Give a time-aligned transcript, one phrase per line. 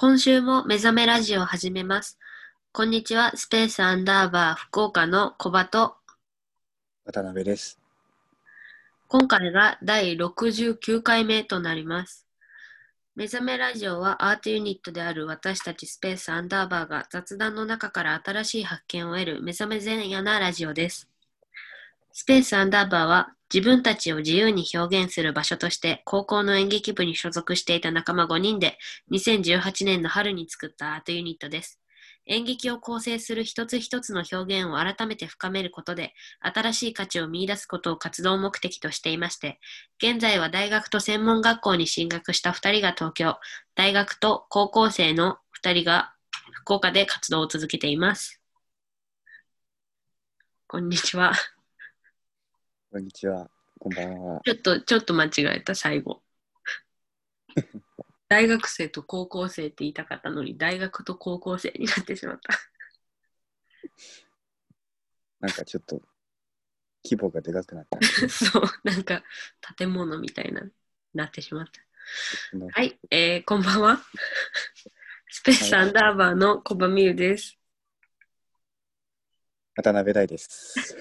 [0.00, 2.20] 今週も目覚めラジオを始めます。
[2.70, 5.96] こんにちは、スペースアンダーバー福岡の小バと、
[7.04, 7.80] 渡辺です。
[9.08, 12.28] 今回が第69回目となります。
[13.16, 21.08] 目覚めラジオはアートユニットである私たちスペースアンダーバーが雑談の中から新しい発見を得る目覚め前夜なラジオです。
[22.18, 28.76] スペースアンダーバーは自分たちを自由に表現する場所として高校の演劇部に所属していた仲間5人で
[29.12, 31.78] 2018年の春に作ったアートユニットです。
[32.26, 39.60] 演劇を構成する一つ一つの表現を改めて深めることで新しい価値を見出すことを活動目的としていまして、
[40.02, 43.36] 現在は大学と専門学校に進学した2人が東京、
[43.76, 46.12] 大学と高校生の2人が
[46.50, 48.42] 福岡で活動を続けています。
[50.66, 51.32] こんにちは。
[52.90, 53.50] こんにちは。
[53.78, 54.40] こんばんは。
[54.46, 56.22] ちょっと、ちょっと間違えた、最後。
[58.28, 62.58] 大学生と高校生って言いたかったのに、大学と高校生になってしまった。
[65.40, 66.00] なんかちょっと
[67.04, 67.98] 規模がでかくなった。
[68.30, 69.22] そう、なんか
[69.76, 70.62] 建物みたいな、
[71.12, 72.56] なってしまった。
[72.56, 74.02] のはい、えー、こんばんは。
[75.28, 77.58] スペースアンダーバーの小場美優です。
[79.76, 80.96] 渡辺大です。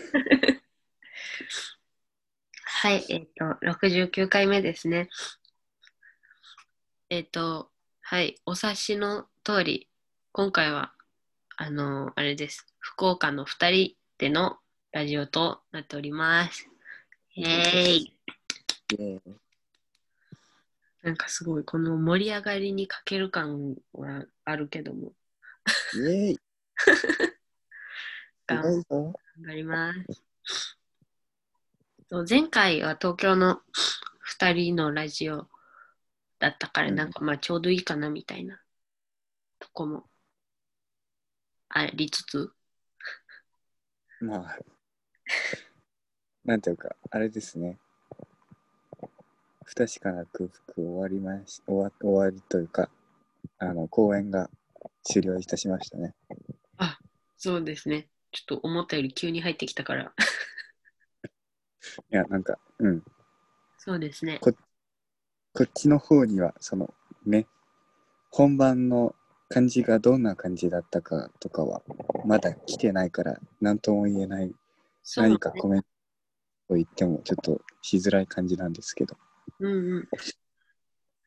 [2.88, 5.09] はい、えっ、と、69回目ですね。
[7.09, 9.89] えっ、と、はい、お察しの通り、
[10.31, 10.93] 今回は、
[11.58, 12.65] あのあれです。
[12.80, 14.55] 福岡の2人での
[14.93, 16.69] ラジオとなっております。
[17.35, 18.13] イェーイ
[21.03, 25.11] なんかすごい、この盛り上がりに欠ける感はあるけども、
[25.93, 26.39] イエーイ。
[28.47, 28.81] 頑
[29.41, 30.27] 張ります。
[32.09, 33.61] そう前回は東京の
[34.39, 35.47] 2人のラジオ
[36.39, 38.61] だったから、うんなんかまあちょうどいいかなみたいな
[39.59, 40.05] とこも
[41.69, 42.52] ありつつ、
[44.21, 44.59] まあ、
[46.45, 47.77] なんていうか、あれですね。
[49.65, 52.89] 不確かな空腹終わりまし終わ終わりというか、
[53.60, 54.49] あの、公演が
[55.04, 56.15] 終了いたしましたね。
[57.37, 58.08] そうですね。
[58.31, 60.14] ちょっと思ったより急に入ってきたから、
[62.11, 63.03] いや、なんか、うん。
[63.77, 64.39] そうですね。
[64.42, 66.93] こっちの方には、その、
[67.25, 67.48] ね、
[68.30, 69.15] 本番の
[69.49, 71.81] 感じがどんな感じだったかとかは、
[72.25, 74.53] まだ来てないから、なんとも言えない
[75.15, 75.87] 何かコメント
[76.73, 79.17] を言ってもちょっとしづらい感じなんですけど。
[79.59, 80.08] うんうん。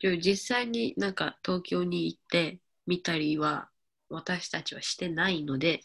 [0.00, 3.69] でも実際になんか東京に行って見たりは
[4.09, 5.81] 私たちはしてないので、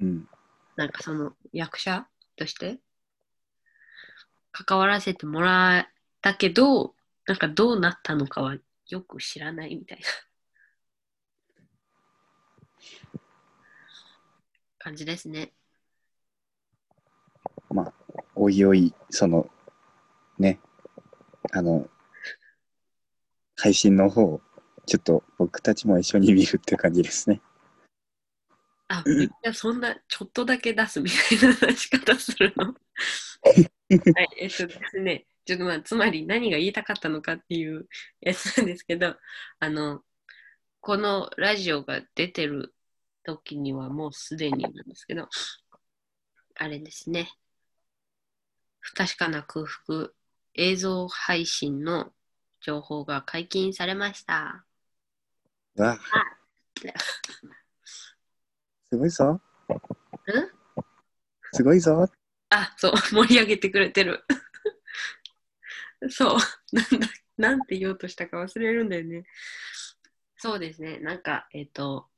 [0.00, 0.28] うん。
[0.76, 2.78] なんかその役者として
[4.54, 5.86] 関わらせてもらっ
[6.22, 6.94] たけど、
[7.26, 8.56] なんかどうなったのかは
[8.88, 10.06] よく知らないみたいな
[14.78, 15.52] 感じですね。
[17.68, 17.92] まあ、
[18.36, 19.50] おいおい、その、
[20.38, 20.60] ね、
[21.50, 21.90] あの、
[23.56, 24.40] 配信の方、
[24.86, 27.42] ちょっと僕たちも一緒に見るって感じですね。
[28.86, 29.02] あ、
[29.52, 32.72] そんなちょっとだけ出すみたいな出し方するの？
[33.90, 37.88] はい、 えっとですね、ちょっとまあ、つまり何が言いたかったのかっていう
[38.20, 39.16] やつなんですけど、
[39.58, 40.02] あの、
[40.80, 42.74] このラジオが出てる
[43.24, 45.28] 時にはもうすでになんですけど、
[46.56, 47.30] あれですね、
[48.80, 50.10] 不確かな空腹
[50.54, 52.12] 映像配信の
[52.60, 54.64] 情報が解禁されました。
[55.76, 55.98] わあ、
[58.90, 59.32] すごいぞ。
[59.32, 59.40] ん？
[61.52, 62.08] すごいぞ。
[62.54, 64.24] あ、そう、 盛り上げてくれてる。
[66.08, 66.38] そう、
[66.72, 69.24] なんだ、なんて言おうとしたか忘れるんだよね。
[70.36, 72.08] そうですね、なんか、えっ、と、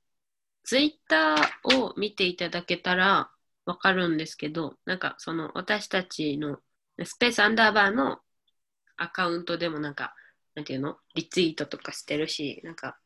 [0.64, 3.30] ツイッターを見ていただけたら
[3.64, 6.60] わかるんですけど、なんか、その、私たちの
[7.04, 8.20] スペースアンダーバーの
[8.96, 10.14] アカウントでもなんか、
[10.54, 10.98] なんていうの？
[11.14, 12.98] リツイートとかしてるし、なんか、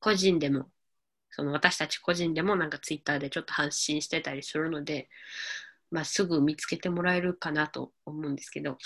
[0.00, 0.70] 個人でも、
[1.30, 5.08] その私たち個人でもなんかツイッターでちょっと発信してたりするので、
[5.94, 8.78] まあ、すぐ見つけてもらえるかなと思うんですけど、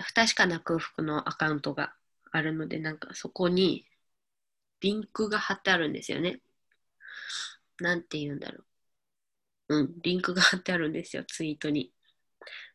[0.00, 1.92] 不確かな空腹のアカウントが
[2.32, 3.84] あるので、なんかそこに
[4.80, 6.40] リンクが貼ってあるんですよね。
[7.80, 8.64] なんて言うんだろ
[9.68, 9.76] う。
[9.76, 11.92] うん、リンクが貼ってあるんですよ、ツイートに。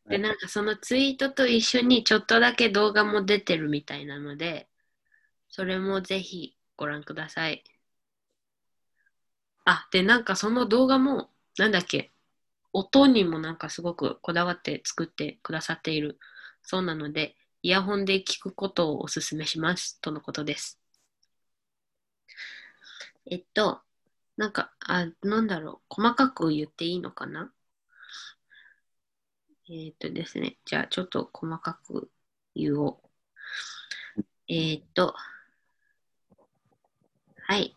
[0.08, 4.70] で、はいなんかそのツイートと一緒にちょっとだけ動画も出てるみたいなので、
[5.50, 7.64] それもぜひご覧ください。
[9.66, 12.12] あ、で、なんかその動画も、なんだっけ、
[12.74, 16.20] 音にもなんかすごくこだわって作ってくださっている
[16.62, 20.80] そうなので、イヤホンで聞くことをお勧めしますとのことです。
[23.26, 23.82] えっと、
[24.38, 27.52] なんか、あ、なんだろう、細かく言っていいのかな？
[29.70, 32.10] えっとですね、じゃあちょっと細かく
[32.56, 33.02] 言お
[34.18, 34.24] う。
[34.48, 35.14] えっと、
[37.42, 37.76] はい。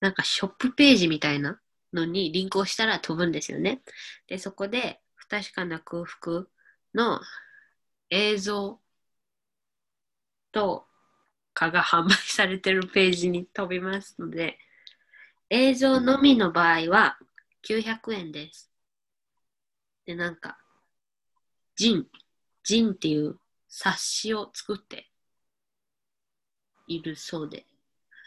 [0.00, 1.60] なんかショップページみたいな
[1.92, 3.82] のにリンクをしたら飛ぶんですよね。
[4.26, 6.46] で、そこで不確かな空腹
[6.94, 7.20] の
[8.10, 8.80] 映像
[10.52, 10.86] と
[11.54, 14.58] かが販売されてるページに飛びますので、
[15.50, 17.18] 映像のみの場合は
[17.62, 18.70] 900円です。
[20.06, 20.58] で、なんか、
[21.76, 22.06] ジン、
[22.64, 23.38] ジンっていう
[23.68, 25.10] 冊子を作って
[26.86, 27.66] いるそうで。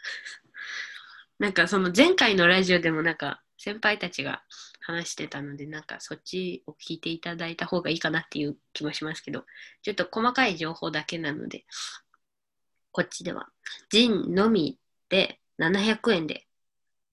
[1.38, 4.42] なんかその前回のラジオでもなんか先輩たちが
[4.80, 9.44] 話してたのでなんかそっちを聞いていただいた方がいいかなっていう気もしますけど
[9.80, 11.64] ちょっと細かい情報だけなので
[12.92, 13.48] こっちでは
[13.88, 14.78] ジンのみ
[15.08, 16.44] で700円で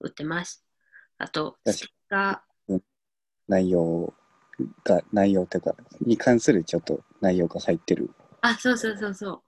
[0.01, 0.65] 売ってます。
[1.17, 2.43] あとステッカ
[3.47, 4.13] 内容
[4.83, 8.07] が、内容というか、に関するちょっと内容が入ってる。
[8.07, 8.09] ー
[8.41, 9.41] あそうそうそうそう。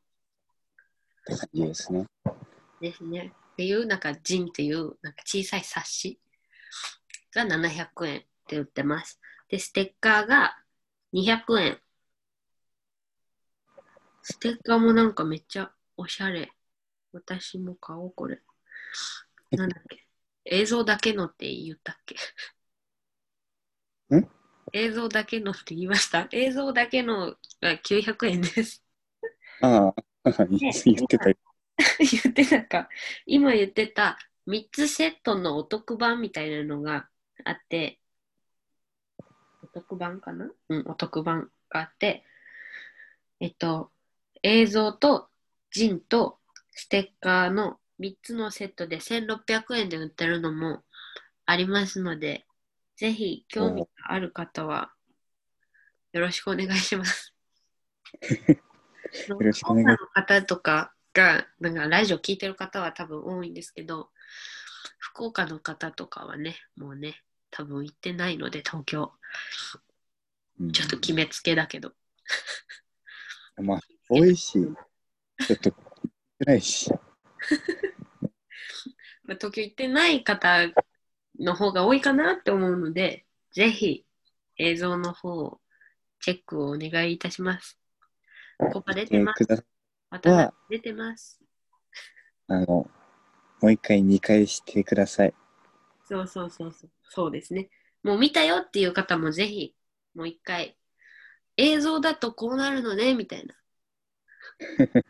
[1.32, 2.06] って感じですね。
[2.82, 3.34] ですね。
[3.54, 6.20] っていう、なんか、ジンっていう、なんか小さい冊子
[7.34, 9.20] が700円で売ってます。
[9.50, 10.58] で、ステッカーが
[11.14, 11.80] 200円。
[14.22, 16.52] ステッカーもなんかめっちゃおしゃれ。
[17.12, 18.40] 私も買おう、これ。
[19.52, 20.06] なんだっけ？
[20.46, 22.16] 映像だけのって言ったっけ？
[24.16, 24.28] ん
[24.74, 26.28] 映像だけのって言いました？
[26.32, 28.84] 映像だけのが900円です。
[29.62, 29.96] ああ、
[30.86, 31.26] 言ってた。
[31.26, 31.36] 言
[32.32, 32.90] ってたか。
[33.26, 37.08] 今言ってた3つセットのお得版みたいなのが
[37.46, 38.00] あって、
[39.64, 40.50] お得版かな？
[40.70, 42.24] うん、お得版があって、
[43.40, 43.92] えっと、
[44.44, 45.30] 映像と
[45.72, 46.40] ジンと
[46.72, 50.84] ステッカーの3つのセットで1600円で売ってるのも
[51.46, 52.46] ありますので、
[52.96, 54.92] ぜひ興味がある方は
[56.12, 57.34] よろしくお願いします。
[59.28, 64.12] よろしくお願いの方とかが、なんかラジオ聞いてる方は多分多いんですけど、
[64.98, 67.22] 福岡の方とかはね、もうね、
[67.56, 69.12] 多分行ってないので、東京。
[70.60, 71.94] うんちょっと決めつけだけど。
[73.58, 73.80] まあ、
[74.10, 74.68] 美味しい。
[75.46, 75.72] ちょっと、
[76.40, 76.90] 暗いし。
[79.24, 80.72] まあ、東京行ってない方
[81.40, 84.06] の方が多いかなって思うので、ぜひ
[84.58, 85.62] 映像の方を
[86.20, 87.80] チェックをお願いいたします。
[88.58, 89.46] ここ出てます。
[90.10, 91.40] 渡辺出てます。
[92.48, 92.90] あの、も
[93.64, 95.34] う一回、二回してください。
[96.06, 96.92] そうそうそうそう。
[97.16, 97.70] そうですね。
[98.02, 99.76] もう見たよっていう方もぜひ、
[100.16, 100.76] もう一回、
[101.58, 103.56] 映像だとこうなるのね、みたいな。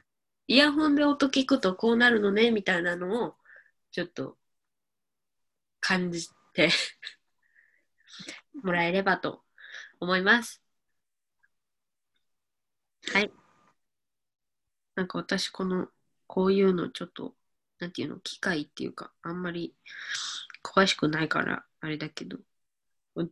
[0.47, 3.37] イヤホンで音聞くとこうなるのね、みたいなのを、
[3.91, 4.37] ちょっと、
[5.79, 6.69] 感じて
[8.61, 9.45] もらえればと
[10.01, 10.61] 思います。
[13.13, 13.31] はい。
[14.95, 15.87] なんか私、この、
[16.27, 17.33] こういうのちょっと、
[17.79, 19.73] なんていうの、機械っていうか、あんまり
[20.61, 22.37] 詳しくないから、あれだけど、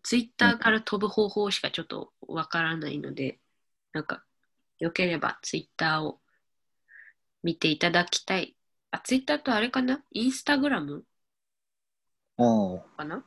[0.03, 3.39] ツイッターから飛ぶ方法しかちょっとわからないので、
[3.94, 4.25] なんか、
[4.77, 6.19] よければツイッターを
[7.43, 8.58] 見ていただきたい。
[8.91, 10.03] あ、ツイッターとあれかな？
[10.12, 11.05] インスタグラム？
[12.38, 12.43] あ
[12.75, 13.24] あ、かな？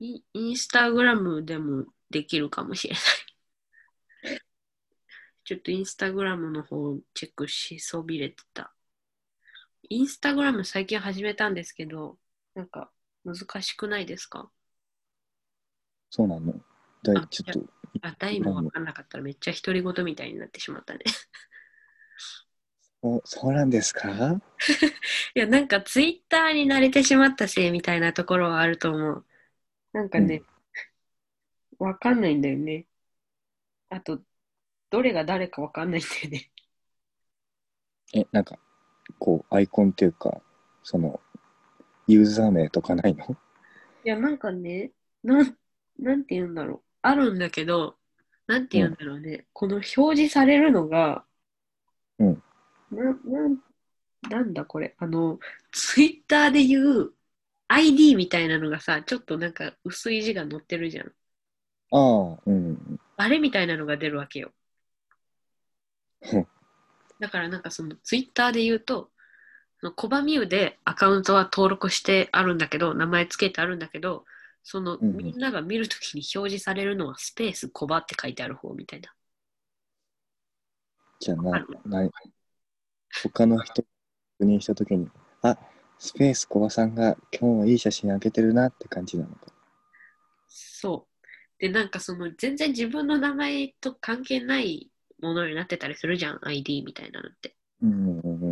[0.00, 3.00] イインスタグラムでもできるかもしれな
[4.30, 4.40] い。
[5.44, 8.74] ちょっとインスタグラムの方チェックしそびれてた。
[9.90, 12.18] インスタグラム最近始めたんですけど、
[12.54, 12.90] なんか
[13.24, 14.50] 難しくないですか？
[16.10, 16.52] そうなの。
[17.02, 17.60] だいあちょっと、
[18.02, 21.00] あ、大もわかんなかったらめっちゃ独り言みたいになってしまったね。
[23.02, 24.40] おそうなんですか？
[25.34, 29.26] いや、なんかツイッターに慣れてしまったせいみたいなところはあると思う。
[29.92, 30.42] なんかね、
[31.78, 32.86] わかんないんだよね。
[33.88, 34.20] あと、
[34.90, 36.50] どれが誰かわかんないんだよね。
[38.14, 38.58] え、なんか、
[39.18, 40.40] こう、アイコンっていうか、
[40.82, 41.20] その、
[42.06, 43.24] ユーザー名とかないの？
[44.04, 44.90] いや、なんかね、
[45.22, 45.56] なん、
[45.98, 46.80] なんて言うんだろう。
[47.02, 47.96] あるんだけど、
[48.46, 49.46] なんて言うんだろうね。
[49.52, 51.24] この表示されるのが、
[52.18, 52.42] うん。
[52.90, 53.58] な、なん、
[54.28, 54.94] なんだこれ。
[54.98, 55.38] あの、
[55.70, 57.12] ツイッターで言う
[57.68, 61.06] ID みたいなのがさ、ちょっとなんか薄い字が載ってるじゃん。
[61.06, 63.00] ああ、うん。
[63.16, 64.50] あれみたいなのが出るわけよ
[66.32, 66.46] うん。
[67.20, 69.11] だからなんかそのツイッターで言うと、そ
[69.82, 74.24] のコバミューでアカウントは登録してあるんだけど、名前つけてあるんだけど、
[74.62, 79.12] そのうんうんみんなが見るときに表示されるのはスペースコバって書いてある方みたいな。
[81.20, 82.10] じゃあなな
[83.22, 83.82] 他の人、
[84.38, 85.08] 確認したときに、
[85.42, 85.56] あ、
[85.98, 89.52] スペース小バさんが今日はいい写真あげてるなって感じなのか。
[90.48, 91.26] そう。
[91.58, 97.56] で、なんかその全然自分の名前と関係ないものになってたりするじゃん、ID みたいなのって。
[97.82, 98.51] うんうんう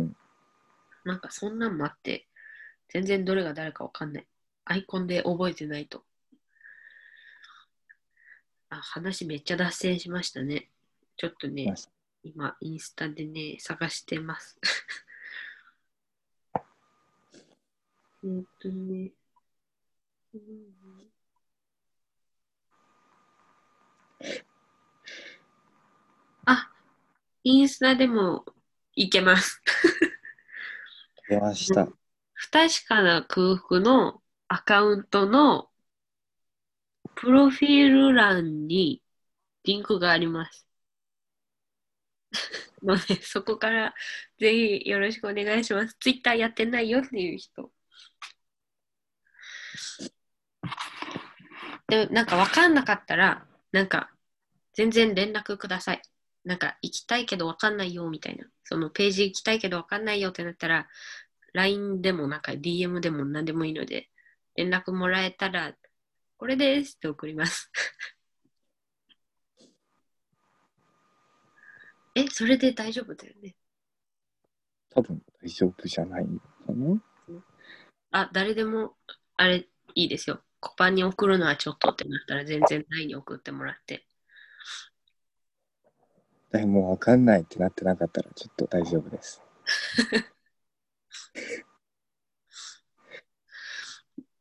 [1.03, 2.27] なんかそんなんもあって、
[2.89, 4.27] 全然どれが誰かわかんない。
[4.65, 6.03] アイコンで覚えてないと。
[8.69, 10.69] あ、話めっちゃ脱線しましたね。
[11.17, 11.73] ちょっとね
[12.23, 14.59] 今、インスタでね、探してます。
[18.23, 19.11] えーっとね。
[20.33, 21.11] うん
[26.45, 26.71] あ、
[27.43, 28.45] インスタでも
[28.95, 29.61] いけます。
[31.31, 31.87] 出ました。
[32.33, 35.69] 不確かな空腹のアカウントの
[37.15, 39.01] プロフィール欄に
[39.63, 40.67] リンクがあります。
[42.83, 43.93] ので、そこから
[44.39, 45.95] ぜひよろしくお願いします。
[45.99, 47.71] ツイッターやってないよっていう人。
[51.87, 54.11] で、なんか分かんなかったら、なんか
[54.73, 56.01] 全然連絡ください。
[56.43, 58.45] なんか行きたいけど分かんないよみたいな。
[58.63, 60.87] そのページ行きたいけど分かんないよってなったら、
[61.53, 64.09] LINE でもなんか DM でも何でもいいので、
[64.55, 65.75] 連絡もらえたら、
[66.37, 67.71] これですって送ります。
[72.15, 73.55] え、それで大丈夫だよね。
[74.89, 77.01] 多分大丈夫じゃないのかな？
[78.11, 78.97] あ、誰でも、
[79.37, 80.43] あれ、いいですよ。
[80.59, 84.05] コパンに送るのはちょっとってなったら、全然 LINE に送ってもらって。
[86.51, 89.41] でもうわかんないってなってなかったらちょっと大丈夫です。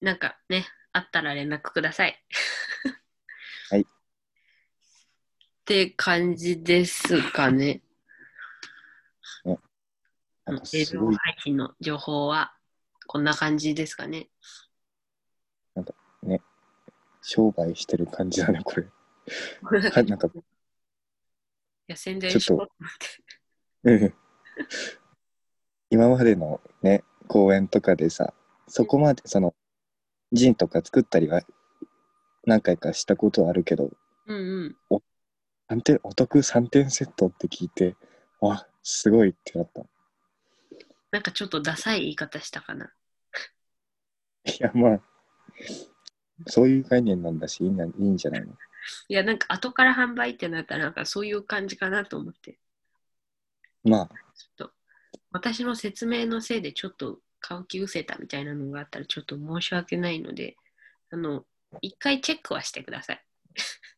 [0.00, 2.24] なんかね、あったら連絡ください。
[3.70, 3.82] はい。
[3.82, 3.86] っ
[5.64, 7.82] て感じですかね。
[10.44, 12.56] なんか映像配信の情報は
[13.06, 14.30] こんな感じですかね。
[17.22, 18.86] 商売してる感じだね、これ。
[19.90, 20.30] はなんか、い
[21.90, 24.04] や、宣伝しようと思って。
[24.04, 24.14] うん
[25.92, 28.32] 今までのね、公演とかでさ、
[28.68, 29.56] そこまでその、
[30.30, 31.42] ジンとか作ったりは
[32.46, 33.90] 何回かしたことはあるけど、
[34.26, 35.02] うんうん。
[35.68, 37.96] 3点お得3点セットって聞いて、
[38.40, 39.82] わ、すごいってなった。
[41.10, 42.92] なんかちょっとダサい言い方したかな。
[44.44, 45.00] いや、まあ、
[46.46, 48.54] そういう概念なんだし、いいんだいいんじゃないの？
[49.08, 52.58] いや、なんか後から販売ってなったら、なんかそういう感じかなと思って。
[53.84, 54.72] まあ、ちょっと、
[55.30, 60.56] 私の説明のせいでちょっと顔気失せたみたいなのがあったらちょっと申し訳ないので、
[61.10, 61.44] あの、
[61.82, 63.24] 一回チェックはしてください。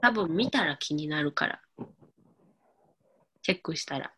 [0.00, 1.62] 多分見たら気になるから。
[3.42, 4.12] チェックしたら。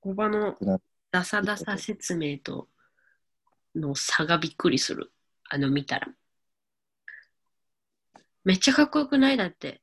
[0.00, 2.68] コバのなダサダサ説明と
[3.74, 5.12] の差がびっくりする。
[5.48, 6.08] あの、見たら。
[8.44, 9.36] めっちゃかっこよくない？
[9.36, 9.80] だって。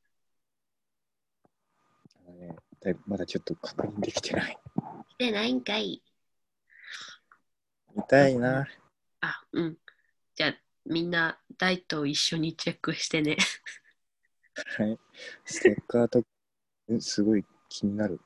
[2.28, 4.58] ね、まだちょっと確認できてない。
[5.08, 6.02] 来てないんかい。
[7.94, 8.66] 見たいな。
[9.20, 9.78] あ、うん。
[10.34, 10.54] じゃあ、
[10.86, 13.36] みんな、ダイと一緒にチェックしてね。
[14.78, 14.98] はい。
[15.44, 16.22] ステッカーと、
[16.88, 18.20] えすごい気になる。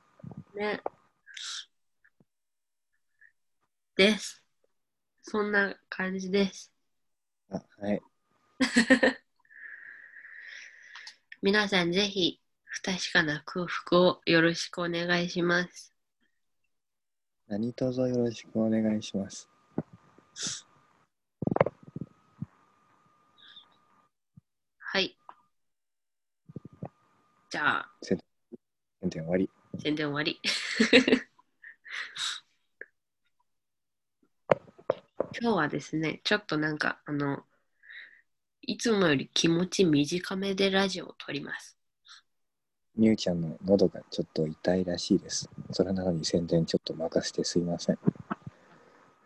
[0.53, 0.81] ね。
[3.95, 4.41] です。
[5.21, 6.71] そんな感じです。
[7.49, 8.01] あ、はい。
[11.45, 15.93] 皆さん、ぜひ、不確かな空腹をよろしくお願いします。
[17.47, 19.47] 何卒よろしくお願いします。
[24.79, 25.15] はい。
[27.51, 28.19] じゃあ、宣
[29.03, 29.47] 伝終わり。
[29.77, 30.41] 宣伝終わり。
[35.39, 37.45] 今日はですね、ちょっとなんか、あの、
[38.67, 41.77] いつもより気持ち短めでラジオを撮ります。
[42.97, 45.47] みゆちゃんの喉がちょっと痛いらしいです。
[45.71, 47.99] それなのに宣伝ちょっと任せてすいません。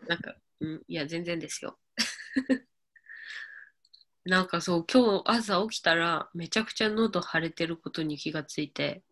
[0.08, 1.80] なんか、うん、いや、全然ですよ。
[4.26, 9.04] なんかそう、今日朝起きたら、めちゃくちゃ喉腫れてることに気がついて、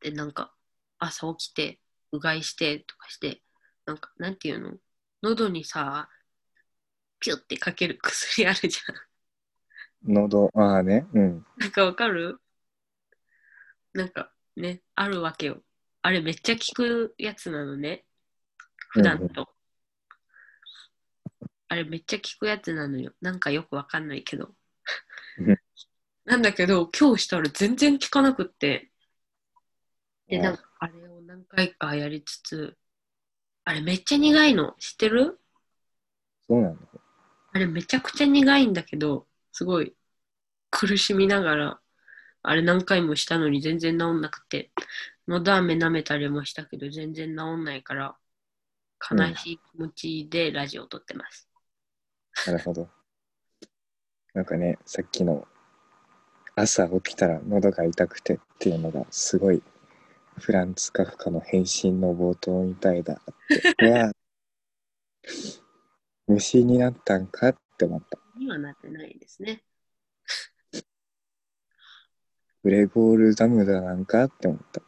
[0.00, 0.52] で、なんか、
[0.98, 1.78] 朝起きて、
[2.10, 3.42] うがいしてとかして、
[3.86, 4.76] なんか、なんていうの？
[5.22, 6.08] 喉にさ、
[7.22, 10.12] ピュってかける薬あるじゃん。
[10.12, 11.46] 喉、ああね、うん。
[11.56, 12.40] なんかわかる？
[13.94, 15.62] なんかね、あるわけよ。
[16.02, 18.04] あれめっちゃ効くやつなのね。
[18.88, 19.48] 普段と。
[21.68, 23.12] あれめっちゃ効くやつなのよ。
[23.20, 24.50] なんかよくわかんないけど
[25.38, 25.58] うん。
[26.24, 28.90] なんだけど、今日したら全然効かなくって。
[30.26, 32.76] で、なんかあれを何回かやりつつ、
[33.64, 34.74] あれめっちゃ苦いの。
[34.80, 35.38] 知ってる？
[36.48, 36.76] そうなの
[37.52, 39.94] あれめちゃくちゃ苦いんだけど、すごい
[40.70, 41.80] 苦しみながら、
[42.42, 44.72] あれ何回もしたのに全然治んなくて、
[45.28, 48.16] のど飴舐めたりもしたけど全然治んないから、
[49.10, 51.48] 悲しい気持ちでラジオを撮ってます。
[52.46, 52.88] なるほど。
[54.32, 55.46] なんかね、さっきの
[56.56, 59.62] 朝起きたら喉が痛くてっていうのがすごい
[60.38, 63.34] フランツ・カフカの変身の冒頭みたいだっ
[63.76, 64.10] て。
[66.32, 68.18] 虫になったんかって思った。
[68.38, 69.62] にはなってないですね。
[72.62, 74.80] グレゴール・ザムダなんかって思った。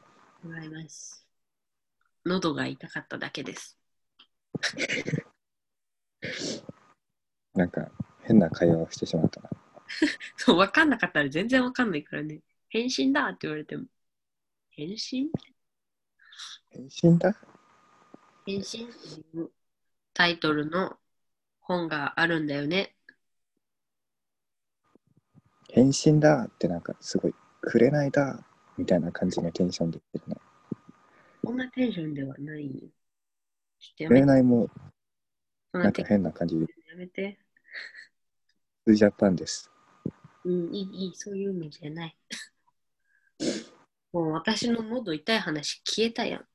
[0.43, 1.27] もらいます。
[2.25, 3.79] 喉が痛かっただけです。
[7.55, 7.91] なんか
[8.23, 9.51] 変な会話をしてしまったな。
[10.37, 12.41] そう、わかんなかったら全然わかんないからね。
[12.69, 13.87] 変身だって言われても。
[14.71, 15.31] 変身？
[16.71, 17.37] 変身だ？
[18.47, 18.63] 変身？
[18.63, 19.51] っていう
[20.13, 20.97] タイトルの
[21.65, 22.95] 本があるんだよね。
[25.71, 28.45] 変身だってなんかすごい、くれないだ
[28.77, 30.41] みたいな感じのテンションで言ってるね。
[31.45, 32.89] こんなテンションではないよ。
[34.07, 34.15] く。
[34.15, 34.69] れないも
[35.73, 37.39] なんテンション変な感じで、やめて。
[38.87, 39.71] ジャパンです。
[40.45, 42.17] うん、いい、いい、そういうのじゃない。
[44.13, 46.47] もう私の喉痛い話消えたやん。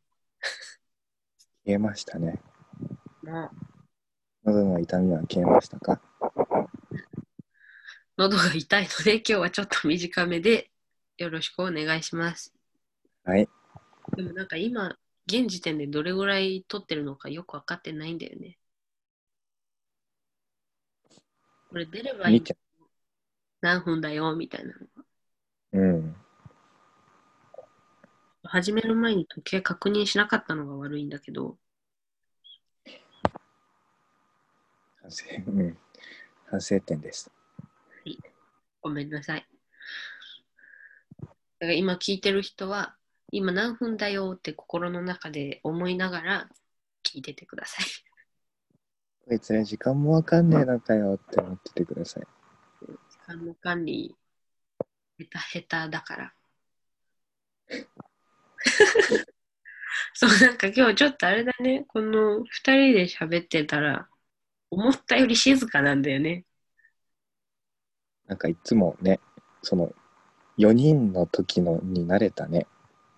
[1.65, 2.39] 消えましたね。
[3.23, 3.68] もう
[4.45, 6.01] 喉の痛みは消えましたか？
[8.17, 10.71] 喉が痛いので今日はちょっと短めで
[11.17, 12.53] よろしくお願いします。
[13.23, 13.47] はい。
[14.15, 18.57] でもなんか今、現時点でどれぐらい撮ってるのかよくわかってないんだよね。
[21.69, 22.43] これ出ればいい。
[23.61, 25.03] 何分だよみたいなのが。
[25.73, 26.15] うん。
[28.43, 31.57] 始める前に時計確認しなかったのが悪いんだけど、
[35.09, 35.77] 反省、うん。
[36.51, 37.31] 反省点です。
[38.81, 39.45] ごめんなさい。
[41.77, 42.95] 今聞いてる人は、
[43.31, 46.49] 今何分だよって心の中で思いながら
[47.03, 47.85] 聞いててください。
[49.27, 52.23] こいつら時間もわかんねえのかよって思っててください。
[52.81, 52.87] 時
[53.25, 54.15] 間の管理、
[55.17, 56.33] 下手下手だから。
[60.13, 64.07] そう、なんか今日ちょっとあれだね、この二人で喋ってたら、
[64.71, 66.45] 思ったより静かなんだよね。
[68.27, 69.19] なんかいつもね、
[69.61, 69.91] その、
[70.57, 72.67] 4人の時のに慣れたね。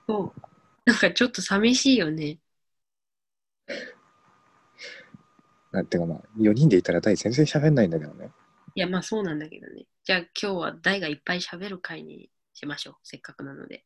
[0.08, 0.42] そう。
[0.86, 2.40] なんかちょっと寂しいよね。
[5.72, 8.32] なんていうかまあ、4人でいたら大全然喋んないんだけどね。
[8.76, 9.86] いや、まあそうなんだけどね。
[10.04, 12.96] じゃあ今日は大がいっぱい喋る回にしましょう。
[13.04, 13.86] せっかくなので。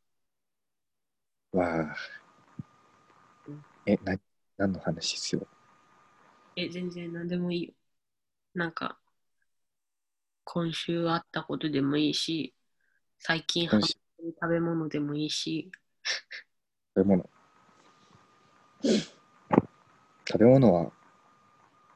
[1.53, 1.95] わあ
[3.47, 3.65] うん。
[3.85, 4.15] え、な、
[4.57, 5.47] 何の話ですよ。
[6.55, 7.73] え、全然何でもいいよ。
[8.53, 8.97] なんか、
[10.45, 12.53] 今週あったことでもいいし、
[13.19, 15.71] 最近ハマってる食べ物でもいいし、
[16.95, 17.29] 食べ物。
[20.27, 20.91] 食べ物は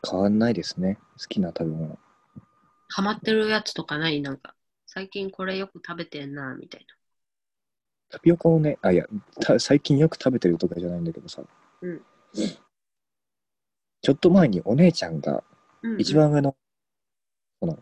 [0.09, 0.97] 変わんないですね。
[1.17, 1.97] 好きな食べ物。
[2.89, 4.21] ハマってるやつとかない？
[4.21, 4.55] なんか、
[4.87, 6.85] 最近これよく食べてんな、みたい
[8.09, 9.05] タピオカをね、あ、いや、
[9.39, 11.43] た最近よく食べてるとかじゃないんだけどさ。
[11.81, 12.01] うん
[14.09, 15.43] ちょっと前にお姉ちゃんが
[15.99, 16.55] 一番上の、
[17.61, 17.77] その、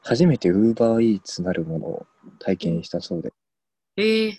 [0.00, 2.06] 初めてウーバーイーツなるものを
[2.38, 3.34] 体験したそうで、
[3.98, 4.32] えー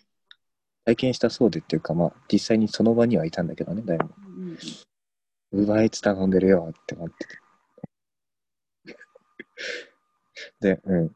[0.85, 4.09] 体験したそうでっていうか、まあ、実際にその場にはいたんだけどね、誰も。
[4.17, 4.57] うんうん
[5.51, 7.37] ウーバーイーツ頼んでるよって思ってて。
[10.61, 11.15] で、うん。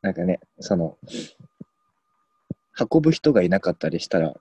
[0.00, 0.96] なんかね、その、
[2.92, 4.34] 運ぶ人がいなかったりしたら、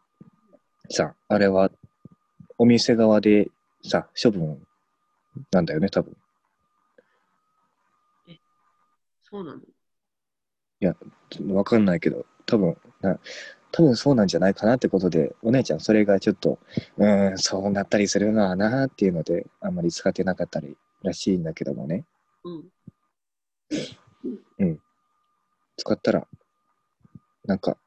[0.92, 1.72] さ、あれは、
[2.60, 3.50] お店側で
[3.84, 4.67] さ、処分
[5.52, 6.16] なんだよね、多分。
[9.24, 9.62] そうなの？
[11.56, 13.20] わかんないけど、多分な、
[13.72, 16.60] 多分そうなんじゃないかなってことで、お姉ちゃんそれがちょっと、
[16.98, 22.06] うーん、そうなったりするのはなっていうので、あんまり使ってなかったりらしいんだけどもね、
[24.60, 24.80] うん。
[25.78, 26.28] 使ったら、
[27.46, 27.78] なんか、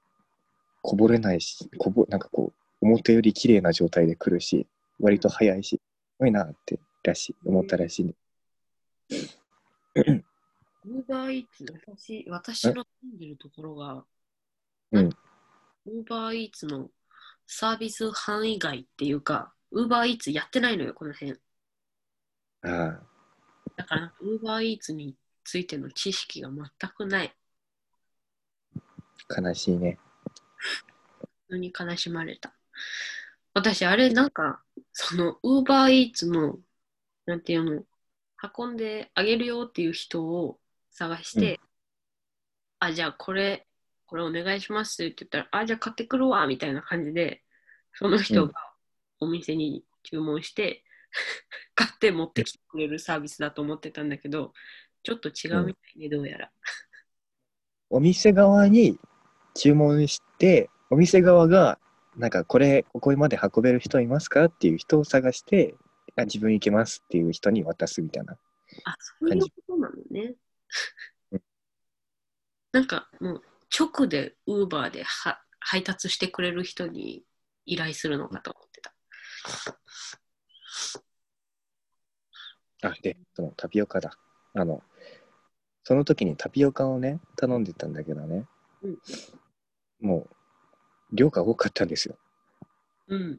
[0.83, 4.67] こぼれないし、こぼ、なんかこう、表より綺麗な状態で来るし、
[5.01, 5.81] 割と早いし、す
[6.19, 8.15] ごいなって、らしい、思ったらしいね。
[9.97, 14.05] ウーバーイーツ、私、私の住んでるところが、
[14.93, 15.11] うん
[15.87, 16.91] ウーバーイーツの
[17.47, 21.33] サービス範囲外っていうか、ウーバーイーツやってないのよ、この辺。
[21.33, 21.39] あ
[22.63, 23.01] あ、
[23.77, 27.35] だから、ウーバーイーツについての知識が全くない。
[29.37, 29.99] 悲しいね。
[31.49, 32.55] 普通に悲しまれた。
[33.55, 36.59] 私、あれ、なんか、そのウーバーイーツの、
[37.31, 37.85] なんていうの、
[38.59, 40.59] 運んであげるよっていう人を
[40.91, 41.61] 探して、
[42.83, 42.89] うん。
[42.89, 43.69] あ、じゃあこれ、
[44.07, 47.45] これお願いしますって言ったら、あ、じゃあ買ってくるわみたいな感じで、
[47.95, 48.55] その人が
[49.21, 50.83] お店に注文して、
[51.77, 54.53] 買って持ってきてくれるサービスだと思ってたんだけど、
[55.05, 56.53] ちょっと違うみたいね、どうやら。
[57.91, 58.99] お店側に
[59.55, 61.79] 注文して、お店側が、
[62.17, 65.77] なんかこれ、ここまで運べる人いますかっていう人を探して、
[66.17, 68.37] あ自分行けますっていう人に渡すみたいな。
[68.85, 70.35] あ、そういうことなのね
[71.33, 71.43] うん。
[72.73, 73.43] なんかもう
[73.79, 77.23] 直でウーバーでは配達してくれる人に
[77.67, 78.93] 依頼するのかと思ってた。
[82.83, 84.17] あ、で、そのタピオカだ。
[84.55, 84.83] あの、
[85.85, 88.47] その時にタピオカをね、頼んでたんだけどね、
[88.83, 88.99] うん
[90.01, 90.27] も
[91.13, 92.17] う、量が多かったんですよ。
[93.09, 93.39] うん。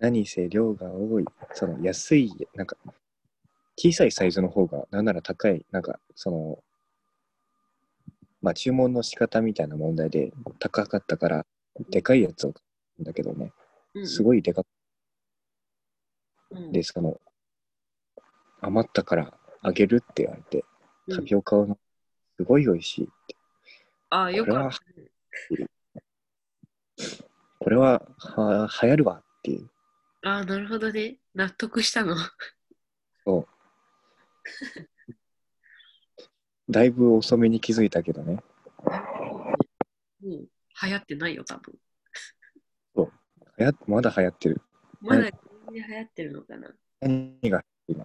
[0.00, 2.76] 何せ量が多い、その安い、なんか、
[3.76, 6.64] 小さいサイズの方が、なんなら高い、なんか、その、
[8.40, 11.46] まあ、注文の仕方みたいな問題で高かったから、
[11.90, 12.62] でかいやつを買
[12.98, 13.52] うんだけどね、
[13.94, 14.66] うん、すごいでかく
[16.52, 16.72] うん。
[16.72, 17.20] て、その、
[18.62, 20.64] 余ったからあげるって言われて、
[21.08, 21.16] うん。
[21.16, 21.78] タピオカを、
[22.38, 23.36] すごい美味しいって。
[24.08, 25.10] あ、よかったね。
[27.58, 29.68] これは、は、流行るわっていう。
[30.22, 31.16] あ、なるほどね。
[31.34, 32.16] 納得したの。
[36.68, 38.42] だいぶ遅めに気づいたけどね。
[38.84, 39.64] も
[40.22, 40.48] う
[40.82, 41.74] 流行ってないよ、多分。
[43.58, 44.62] 流行まだ流行ってる。
[45.00, 45.30] まだ流
[45.80, 46.70] 行ってるのかな。
[47.00, 48.04] 何が今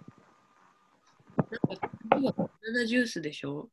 [1.37, 3.69] なんか次はバナナジュースでしょ？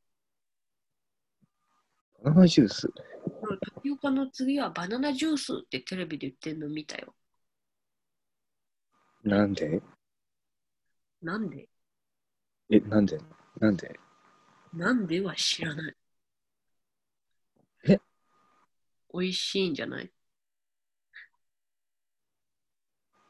[2.22, 2.86] バナナジュース？
[2.86, 2.90] う
[3.54, 7.14] んタピオカの次はバナナジュースってテレビで言ってんの見たよ。
[9.24, 9.80] なんで？
[11.22, 11.68] なんで？
[12.70, 13.20] え、なんで？
[13.60, 13.98] なんで？
[14.74, 15.96] なんでは知らない。
[17.88, 18.00] え？
[19.14, 20.10] 美味しいんじゃない？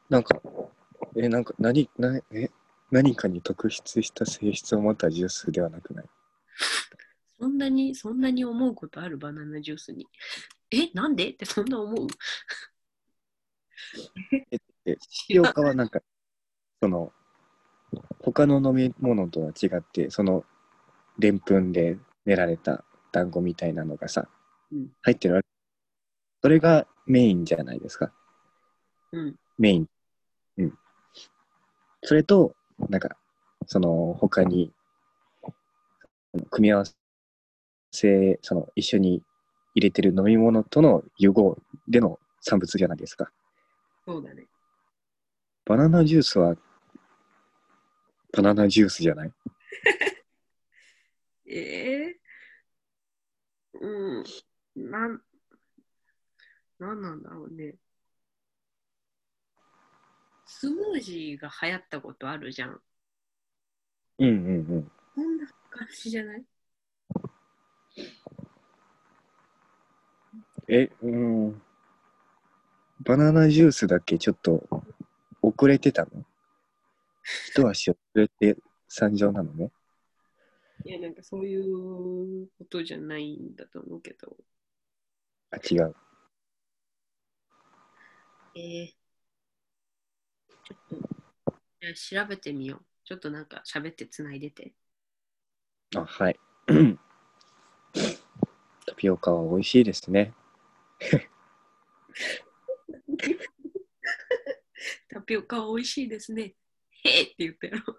[0.09, 0.41] なんか、
[1.15, 2.49] え、なんか、何、なえ、
[2.89, 6.05] 何かに特筆した性質を持ったジュースではなくない？
[7.39, 10.07] そんなに、そんなに思うことあるバナナジュースに。
[10.71, 11.29] え、なんで？
[11.29, 12.07] ってそんな思う。
[14.51, 14.91] え、タ
[15.27, 16.01] ピオカはなんか、
[16.81, 17.11] その、
[18.19, 20.43] 他の飲み物とは違って、その、
[21.17, 24.27] でんぷんで練られた団子みたいなのがさ、
[24.71, 25.47] うん入ってるわけ。
[26.41, 28.11] それがメインじゃないですか。
[29.11, 29.35] うん。
[29.57, 29.87] メイン。
[30.57, 30.79] うん。
[32.03, 32.55] それと、
[32.89, 33.17] なんか、
[33.67, 34.73] その、他に、
[36.49, 36.85] 組み合わ
[37.91, 39.21] せ、その、一緒に
[39.75, 43.31] 入れてる飲み物との融合での産物じゃないですか。
[44.05, 44.47] そうだね。
[45.65, 46.55] バナナジュースは、
[48.33, 49.31] バナナジュースじゃない？
[51.47, 52.19] ええ
[53.75, 54.23] うん。
[54.75, 55.21] なん、
[56.79, 57.75] なんなんだろうね。
[60.45, 62.81] スムージーが流行ったことあるじゃん。
[64.19, 64.39] うんうんう
[64.79, 64.91] ん。
[65.15, 66.45] こんな感じじゃない？
[70.67, 71.15] え、う
[71.49, 71.61] ん。
[73.01, 74.67] バナナジュースだけちょっと
[75.43, 76.25] 遅れてたの？
[77.49, 79.71] 一足遅れて参上なのね？
[80.85, 84.35] いや、なんかそういうことじゃないんだと思うけど。
[85.51, 85.95] あ、違う。
[88.55, 88.87] えー、
[90.63, 90.95] ちょっと、
[91.95, 92.85] 調べてみよう。
[93.05, 94.73] ちょっとなんか喋ってつないでて。
[95.95, 96.39] あ、はい。
[98.85, 100.33] タピオカは美味しいですね。
[105.13, 106.55] タピオカ美味しいですね。
[107.03, 107.95] へえって言ったやろ。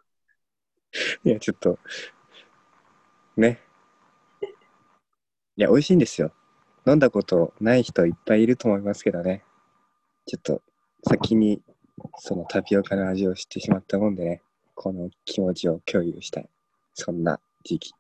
[1.24, 1.79] いや、ちょっと、
[3.37, 3.61] ね。
[5.57, 6.33] いや、美味しいんですよ。
[6.87, 9.44] 飲んだことない人いっぱいいると思いますけどね。
[10.27, 10.62] ちょっと、
[11.09, 11.62] 先に、
[12.16, 14.42] そのタピオカの味を知ってしまったもんでね、
[14.74, 16.48] この気持ちを共有したい。
[16.94, 17.92] そんな時期。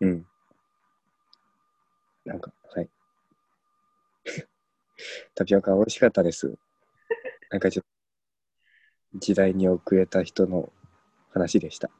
[0.00, 0.26] うん。
[2.24, 2.52] なんか、
[5.34, 6.56] タピオカ美味しかったです。
[7.50, 7.84] なんかちょっ
[9.12, 10.72] と、時代に遅れた人の
[11.32, 11.90] 話でした。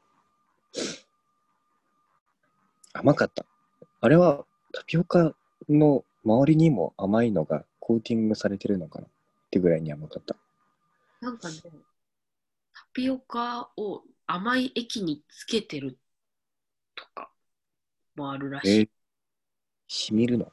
[2.93, 3.45] 甘かった。
[4.01, 5.35] あれはタピオカ
[5.69, 9.09] の周りにも甘いのがコーティングされてるのかなっ
[9.51, 10.37] てぐらいに甘かった。
[11.21, 15.99] なんかね、タピオカを甘い液につけてる
[16.95, 17.31] とか
[18.17, 18.81] もあるらしい。
[18.81, 18.89] えー、
[19.87, 20.51] しみるの？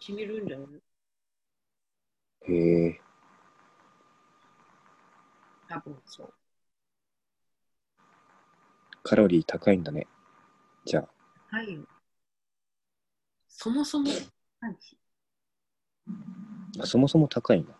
[0.00, 0.66] しみるんじゃない
[2.48, 3.00] へえ。
[5.68, 6.34] 多分そう。
[9.02, 10.06] カロリー高いんだね。
[10.84, 11.00] じゃ
[11.50, 11.56] あ。
[11.56, 11.82] はいよ。
[13.48, 14.10] そもそも
[14.60, 14.98] 高いし。
[16.80, 17.74] あそもそも高いんだ。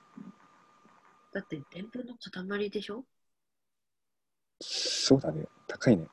[1.33, 3.05] だって、でんぷんの塊でしょ？
[4.61, 5.47] そうだね。
[5.67, 6.09] 高いね。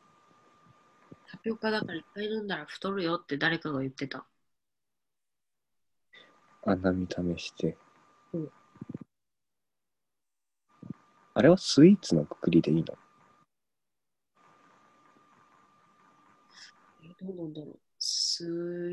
[1.30, 4.26] タピオカだからいっぱい飲んだら太るよって誰かが言ってた。
[6.66, 7.78] あんな見た目して。
[8.34, 8.52] うん
[11.34, 12.94] あれはスイーツのくくりでいいの？
[17.04, 17.80] えどうなんだろう。
[17.98, 18.44] ス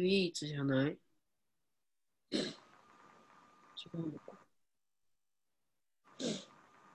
[0.00, 0.92] イーツじゃない？
[0.92, 0.98] 違
[3.94, 4.38] うのか。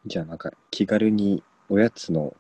[0.06, 2.36] じゃあなんか気軽におやつの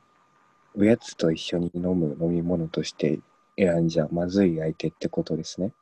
[0.77, 3.19] おやつと一緒に飲む飲み物として
[3.57, 5.73] 選んじゃまずい相手ってことですね。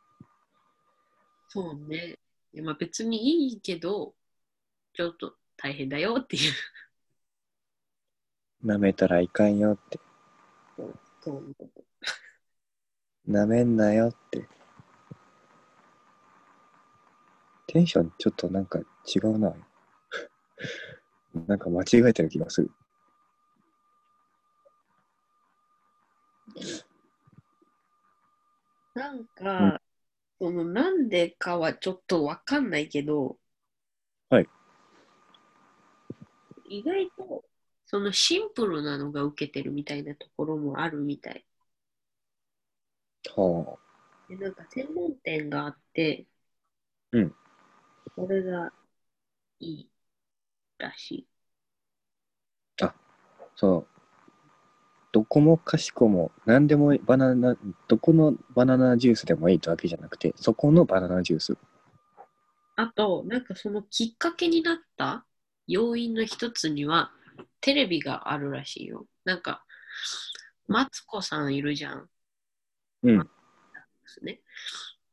[1.50, 2.18] そうね。
[2.56, 4.14] まあ別にいいけど、
[4.94, 6.54] ちょっと大変だよっていう。
[8.66, 10.00] 舐めたらいかんよって。
[11.24, 11.84] そういうこと。
[13.28, 14.48] 舐めんなよって。
[17.68, 19.56] テンションちょっとなんか違うな。
[21.48, 22.72] なんか間違えてる気がする。
[28.94, 29.82] なんか、
[30.42, 33.38] そのなんでかはちょっとわかんないけど、
[34.30, 34.50] はい。
[36.66, 37.46] 意外と、
[37.86, 41.46] そのシンプルなのが受けてるみたいなところもあるみたい。
[43.36, 43.78] は
[44.30, 46.26] でなんか専門店があって、
[47.12, 47.36] うん。
[48.16, 48.74] これが
[49.60, 49.90] いい
[50.80, 51.28] らしい。
[52.82, 52.94] あ。
[53.56, 53.91] そう。
[55.12, 61.58] どこもかしこも何でもバナナ、どこのバナナジュースでもいいってわけじゃなくて、そこのバナナジュース。
[62.78, 65.26] あと、なんかそのきっかけになった
[65.68, 67.12] 要因の一つには、
[67.60, 69.06] テレビがあるらしいよ。
[69.26, 69.66] なんか、
[70.68, 72.10] マツコさんいるじゃん。
[73.04, 73.18] うん。
[73.20, 73.26] で
[74.06, 74.42] すね。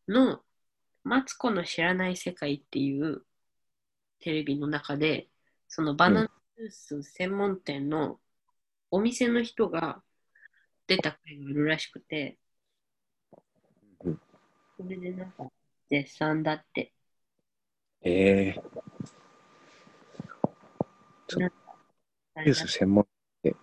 [0.06, 0.40] の、
[1.02, 3.22] マツコの知らない世界っていう
[4.20, 5.28] テレビの中で、
[5.68, 8.18] そのバナナジュース専門店の
[8.90, 10.03] お店の人が
[10.87, 12.38] 出た回があるらしくて、
[14.05, 14.20] うん
[14.77, 15.51] それでなんか
[15.90, 16.92] 絶賛だって。
[18.03, 18.62] ええ
[21.29, 21.57] そうなんか
[22.44, 23.07] ジュース専門っ
[23.42, 23.57] て、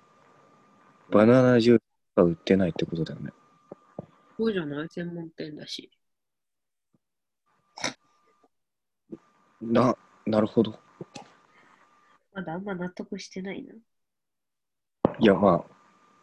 [1.09, 1.81] バナナジュース
[2.15, 3.31] が売ってないってことだよね。
[4.37, 4.87] そうじゃない？
[4.89, 5.89] 専門店だし。
[9.61, 10.77] な、なるほど。
[12.33, 13.73] まだあんま納得してないな。
[15.19, 15.75] いや、まあ、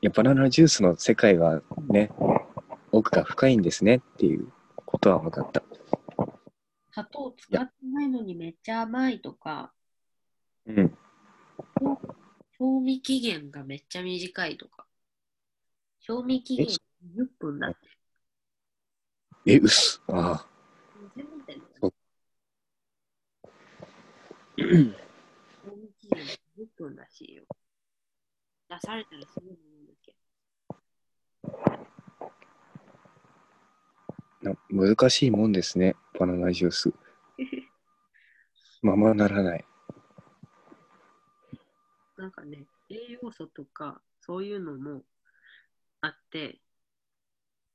[0.02, 2.10] いや、バナナジュースの世界はね、
[2.90, 4.52] 奥が深いんですねっていう
[4.84, 5.62] ことは分かった。
[6.90, 9.72] 砂糖使ってないのにめっちゃ甘いとか、
[10.66, 10.98] うん。
[12.58, 14.86] 賞味期限がめっちゃ短いとか。
[16.00, 16.78] 賞味期限10
[17.38, 17.76] 分だって。
[19.46, 20.02] え、うっす。
[20.08, 20.46] ああ。
[21.80, 21.94] そう
[24.58, 26.24] 賞味期限
[26.58, 27.44] 10分らしいよ。
[28.72, 30.14] 出されたらすぐ飲むんだけ
[34.42, 34.56] な
[34.96, 36.90] 難しいもんですね、バナナジュース。
[38.80, 39.64] ままならない。
[42.16, 45.02] なんかね、栄養素とかそういうのも
[46.00, 46.58] あって、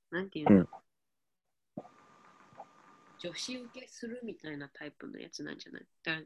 [0.10, 0.68] なんていうの、
[3.20, 5.86] 女子受けするみたいなタイプのやつなんじゃない？
[6.04, 6.20] だ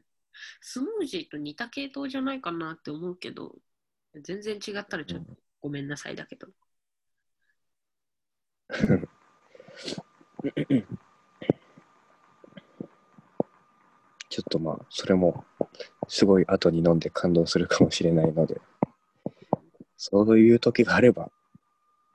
[0.62, 3.54] スムージーと似た系統じゃないかなって思うけど、
[4.20, 6.48] 全然違ったらちょっとごめんなさいだけど。
[14.28, 15.44] ちょっとまあ、それも、
[16.08, 18.60] すごい後に飲んで感動するかもしれないので、
[19.96, 21.30] そういう時があれば、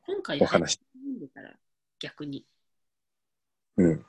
[0.05, 1.53] 今回お話飲んでたら
[1.99, 2.45] 逆に。
[3.77, 4.05] うん。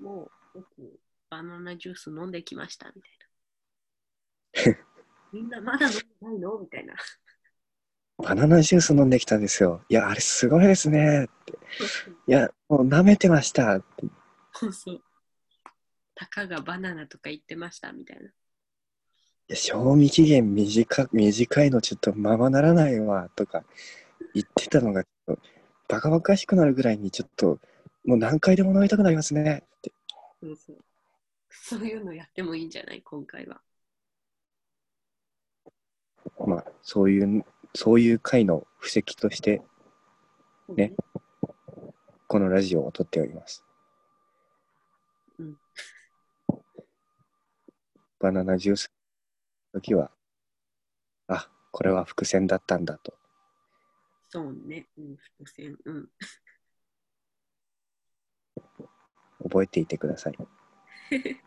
[0.00, 1.00] もう僕、
[1.30, 3.17] バナナジュース飲んできましたみたいな。
[5.32, 6.58] みんなまだ飲んでないの？
[6.58, 6.94] みたいな。
[8.18, 9.84] バナナジュース飲んできたんですよ。
[9.88, 11.52] いや、あれすごいですねって。
[12.26, 13.80] いや、もう舐めてました。
[14.52, 15.02] そうそう。
[16.14, 18.24] たかがバナナとか言ってましたみたいな。
[18.24, 18.30] い
[19.48, 23.64] や賞味期限短短いのちょっとままならないわとか
[24.34, 25.04] 言ってたのが
[25.88, 27.58] バカバカしくなるぐらいにちょっと
[28.04, 29.92] もう何回でも飲みたくなりますねって
[30.42, 30.84] そうそう。
[31.50, 33.00] そういうのやってもいいんじゃない？
[33.00, 33.62] 今回は。
[36.46, 39.62] まあそういうそういう回の布石として
[40.68, 40.94] ね
[42.26, 43.64] このラジオを撮っております
[45.38, 45.56] うん。
[48.18, 48.90] バナナジュース
[49.72, 50.10] の時は、
[51.28, 53.14] あ、これは伏線だったんだと。
[54.28, 54.88] そうね。
[54.98, 55.78] うん、伏線。
[55.84, 56.08] うん。
[59.44, 60.34] 覚えていてください。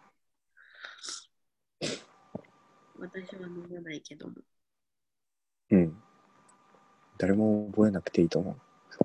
[2.97, 4.35] 私は飲まないけども。
[5.71, 6.01] うん。
[7.17, 8.55] 誰も覚えなくていいと思う。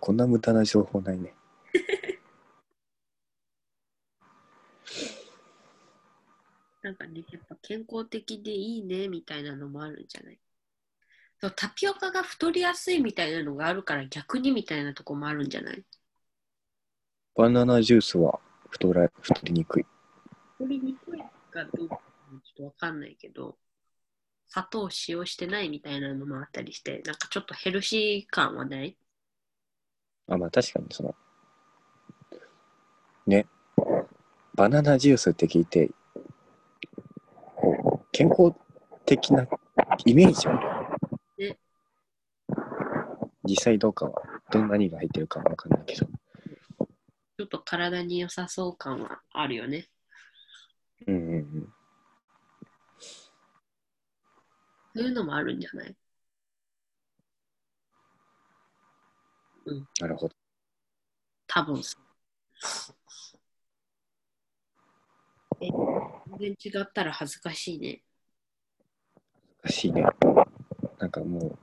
[0.01, 1.35] こんな無駄な情報ないね。
[6.83, 10.39] なんかね、やっぱ健康的でいいねみたいなのもあるんじゃない？
[11.41, 15.85] そうタピオカが太りやすいみたいなのがあるから逆にみたいなとこもあるんじゃない？
[17.35, 19.87] バナナジュースは太ら太りにくい。
[20.59, 23.59] 太りにくいかどうかちょっとわかんないけど、
[24.49, 28.97] 砂糖を使用してないみたいなのもあったりして、なんかちょっとヘルシー感はない？
[30.29, 31.15] あ、まあ確かにその、
[33.27, 33.47] ね、
[34.55, 35.91] バナナジュースって聞いて、
[37.57, 38.53] こう健康
[39.05, 39.47] 的な
[40.05, 40.55] イメージは
[41.39, 41.59] ね
[43.45, 46.07] 実際どうかは、どんなにが入ってるかはわかんないけど。
[47.39, 49.87] ちょっと体に良さそう感はあるよね。
[51.07, 51.73] うんうんうん。
[54.97, 55.95] そういうのもあるんじゃない？
[60.01, 60.35] なるほど。
[61.47, 61.83] 多分。
[65.61, 65.69] え、
[66.39, 68.03] 全然違ったら恥ずかしいね。
[69.63, 70.07] 難しいね。
[70.99, 71.59] なんかもう、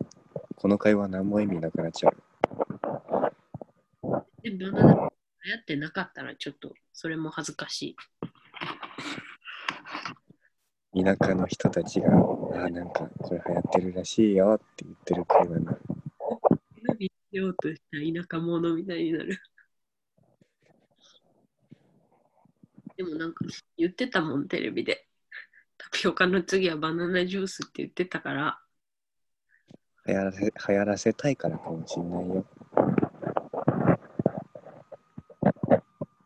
[0.56, 2.18] この会話何も意味なくなっちゃう。
[4.44, 4.94] で、バナナ
[5.46, 7.96] 流行ってなかったらちょっとそれも恥ずかしい。
[10.96, 15.82] 田舎の人たちが、あ、なんかこれ流行ってるらしいよって言ってる会話になる。
[17.00, 19.40] 指しようとした田舎者みたいになる。
[22.96, 25.08] でもなんか言ってたもん、テレビで。
[25.78, 28.60] タピオカの次はバナナジュースって言ってたから、
[30.06, 32.46] 流行らせ流行らせたいからかもしれないよ。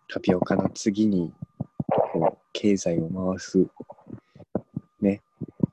[0.10, 1.32] タピオカの次に
[1.88, 3.68] こう経済を回す、
[5.02, 5.22] ね、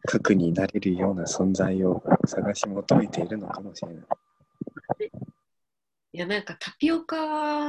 [0.06, 4.04] 核になれるような存在を探し求めているのかもしれない。
[6.12, 7.16] いやなんかタピオカ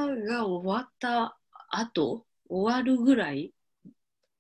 [0.08, 1.38] が終わった
[1.70, 3.54] 後、終わるぐらい？
[3.84, 3.90] タ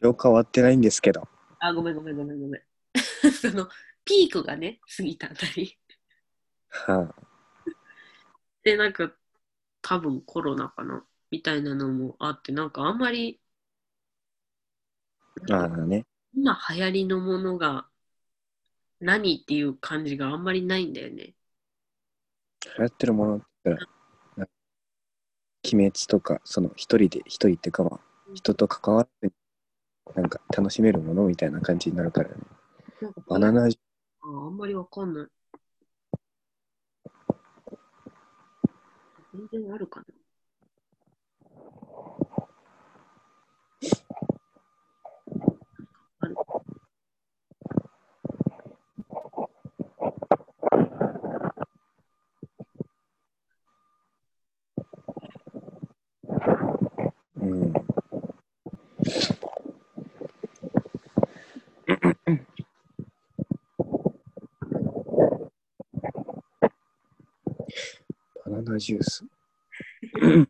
[0.01, 1.27] ピオカ終わってないんですけど、
[1.59, 2.61] あ、ごめんごめんごめんごめん。
[3.31, 3.67] その
[4.03, 5.77] ピークがね、過ぎたあたり。
[6.69, 7.15] はあ、
[8.63, 9.11] で、なんか
[9.81, 13.39] 多分コロナかなみたいなのもあって、なんかあんまり
[15.51, 17.87] ああね、今流行りのものが
[18.99, 21.33] 何っていう感じがあんまりないんだよね。
[22.77, 23.89] 流行ってるものって言ったら、
[24.37, 24.47] な
[25.63, 27.99] 鬼滅とか、その一人で、一人っていうかまあ、
[28.33, 29.31] 人と関わって、
[30.13, 32.35] なんか楽しめるものみたいな感じになるからね。
[33.27, 33.79] バナナジ
[34.21, 35.27] ああんまりわかんない。
[39.51, 40.14] 全然あるかな。
[68.75, 69.25] ナナジュース。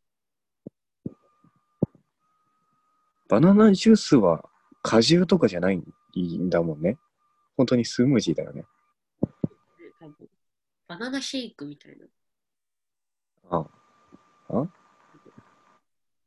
[3.29, 4.49] バナナジュースは
[4.81, 6.97] 果汁とかじゃないんだもんね。
[7.55, 8.61] 本当にスムージーだよね。
[8.61, 8.67] ね
[9.99, 10.29] 多分
[10.87, 12.07] バナナシェイクみたいな。
[13.51, 13.67] あ
[14.49, 14.67] あ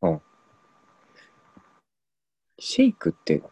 [0.00, 0.20] あ
[2.60, 3.42] シェイクって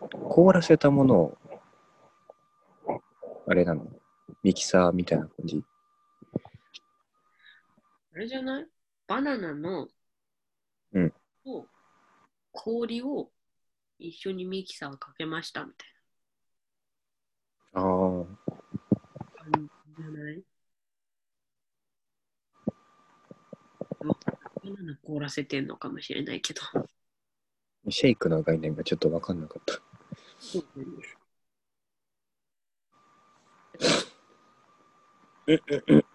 [0.00, 1.38] 凍らせたものを
[3.48, 3.86] あれなの？
[4.42, 5.64] ミキサーみたいな感じ？
[8.18, 8.66] あれじゃない？
[9.06, 9.86] バナナの、
[10.92, 11.12] うん
[11.44, 11.66] と
[12.50, 13.30] 氷を
[14.00, 15.88] 一緒にミキサーかけましたみたい
[17.74, 18.24] ああな
[19.46, 20.42] 感じじゃない？
[24.00, 24.16] バ
[24.64, 26.62] ナナ凍らせてんのかもしれないけど。
[27.88, 29.74] シェイクの概念がちょっと分かんなかった。
[30.40, 31.16] そうなんです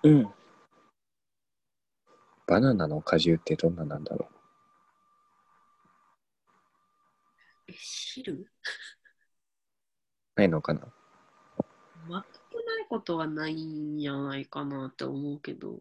[0.04, 0.34] うん。
[2.46, 4.28] バナナの果汁ってどんななんだろ
[7.68, 8.34] え、汁？
[8.34, 8.46] う
[10.36, 10.82] ないのかな？
[12.08, 12.24] 全くない
[12.90, 15.80] ことはないんじゃないかなって思うけど。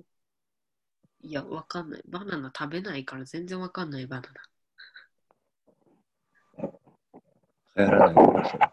[1.21, 2.03] いや、わかんない。
[2.09, 4.41] バナナ食べないから全然わかんないバナナ。
[7.75, 8.71] 流行らないのそれ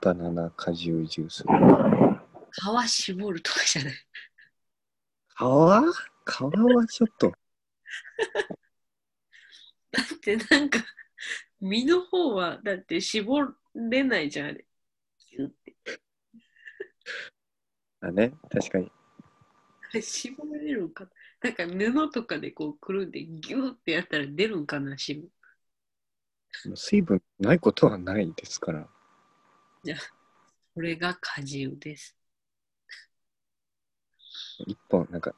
[0.00, 1.44] バナナ果汁ジュース。
[1.44, 3.94] 皮絞るとかじゃない。
[3.94, 5.38] 皮？
[6.28, 7.32] 皮はちょっと。
[9.90, 10.78] だってなんか、
[11.60, 13.40] 身の方はだって絞
[13.74, 14.66] れないじゃん、あれ。
[15.30, 15.74] ギュって。
[18.00, 18.92] あね、確かに。
[20.02, 21.10] 絞れるんかな
[21.40, 26.76] なんか布とかでこうくるんでギューってやったら出るんかな、脂肪。
[26.76, 28.88] 水分ないことはないですから。
[30.74, 32.16] これが果汁です。
[34.66, 35.34] 一本、なんか、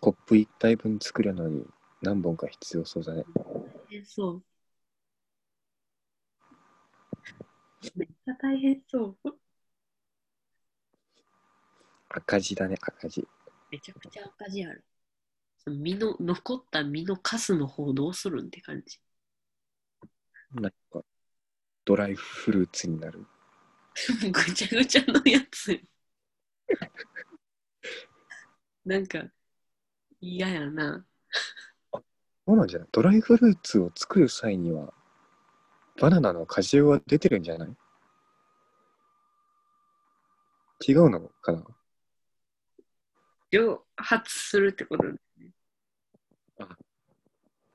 [0.00, 1.66] コップ一杯分作るのに
[2.00, 3.24] 何本か必要そうだね。
[3.92, 4.42] え、そう。
[7.94, 9.38] めっちゃ大変そう。
[12.08, 13.28] 赤字だね、赤字。
[13.70, 14.84] めちゃくちゃ赤字ある。
[15.58, 18.98] その身の、残った身のカスの方どうするんって感じ。
[20.52, 21.04] なんか、
[21.84, 23.26] ドライフルーツになる。
[24.32, 25.78] ぐちゃぐちゃのやつ。
[28.84, 29.30] なんか、
[30.20, 31.04] 嫌やな。
[32.46, 32.88] そうなんじゃない？
[32.92, 34.92] ドライフルーツを作る際には、
[36.00, 37.68] バナナの果汁は出てるんじゃない？
[40.88, 41.62] 違うのかな？
[43.52, 45.52] 蒸発するってことですね。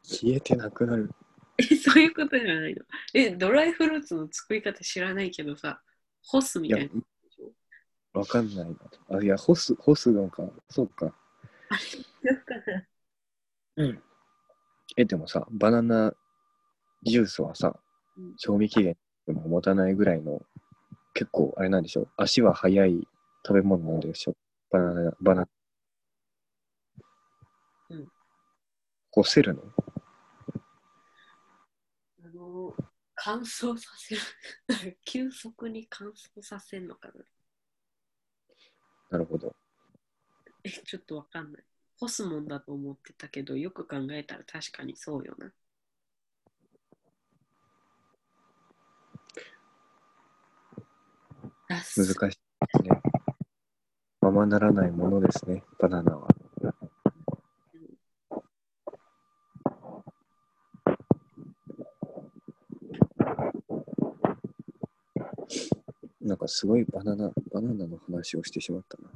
[0.04, 1.12] 消えてなくなる。
[1.58, 2.84] え、そういうことじゃないの？
[3.14, 5.82] え、ドライフルーツの作り方知らないけどさ、
[6.22, 8.76] 干すみたいな。、わかんないな。
[9.18, 10.44] あ、いや、干す、干すのか。
[10.70, 11.14] そうか。
[13.78, 14.04] うん。
[14.98, 16.14] え、でもさ、バナナ
[17.04, 17.80] ジュースはさ
[18.18, 18.98] うん、賞味期限
[19.28, 20.42] も持たないぐらいの、
[21.14, 23.08] 結構あれなんでしょ足は速い
[23.46, 24.36] 食べ物なんでしょ
[24.72, 25.48] バナナ、バナナ。
[27.90, 28.08] うん。
[29.12, 29.62] 干せるの？
[32.24, 32.76] あの、
[33.16, 34.22] 乾燥させる。
[35.06, 37.14] 急速に乾燥させるのかな。
[39.12, 39.55] なるほど。
[40.96, 41.64] ちょっとわかんない。
[42.00, 45.52] 干すもんだと思ってたけど、よく考えたら確かにそうよな。
[51.68, 52.16] 難しいで
[52.78, 53.02] すね。
[54.22, 56.30] ままならないものですね、バナナは。
[66.22, 69.10] なんかすごいバナナ、バナナの話をしてしまったな。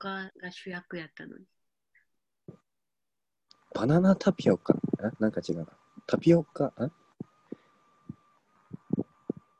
[0.00, 1.44] カが主役やったのに。
[3.74, 4.74] バナナタピオカ？
[4.98, 5.12] あ？
[5.20, 5.66] なんか違うな。
[6.06, 6.90] タピオカ、あ？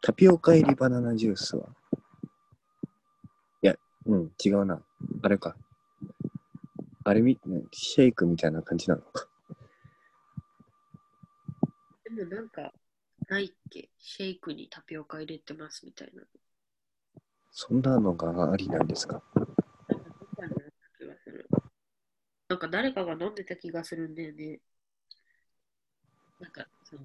[0.01, 1.69] タピオカ入りバナナジュースは？
[3.63, 3.77] いや、
[4.07, 4.83] うん、違うな。
[5.23, 5.55] あれか。
[7.05, 9.27] あれみ、ねシェイクみたいな感じなのか。
[12.05, 12.73] でもなんか、
[13.29, 13.91] ないっけ？
[13.99, 16.23] シェイクにタピオカ入れてますみたいな。
[17.53, 19.23] そんなのがありなんですか？
[19.37, 19.55] なんか
[20.19, 21.49] どっかにあった気がする。
[22.49, 24.61] なんか誰かが飲んでた気がするんだよね。
[26.39, 27.03] なんかその、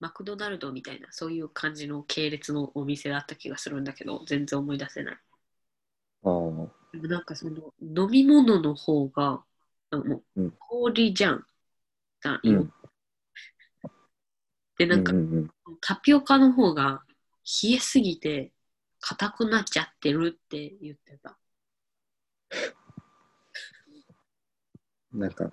[0.00, 5.18] マクドナルドみたいな、そういう感じの系列のお店だった気がするんだけど、全然思い出せない。
[6.24, 6.32] ああ、
[6.92, 9.42] でもなんかその、飲み物の方が、
[9.90, 11.46] あのうん氷じゃん。
[12.20, 12.72] がうん。
[14.78, 15.50] で、なんか、うんうんうん、
[15.80, 17.02] タピオカの方が
[17.62, 18.52] 冷えすぎて
[19.00, 21.38] 硬くなっちゃってるって言ってた。
[25.12, 25.50] なんか、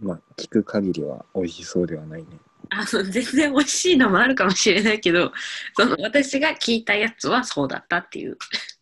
[0.00, 2.28] まあ、聞く限りは美味しそうではないね。
[2.70, 5.32] あの全然美味しいのもあるかもしれないけど、
[5.76, 8.38] その私が聞いたやつはそうだったっていう。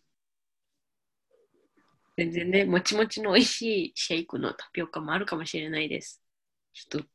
[2.15, 6.21] 全然ね、もちもちの美味しいシェイクのタピオカもあるかもしれないです。
[6.73, 7.07] ちょっと、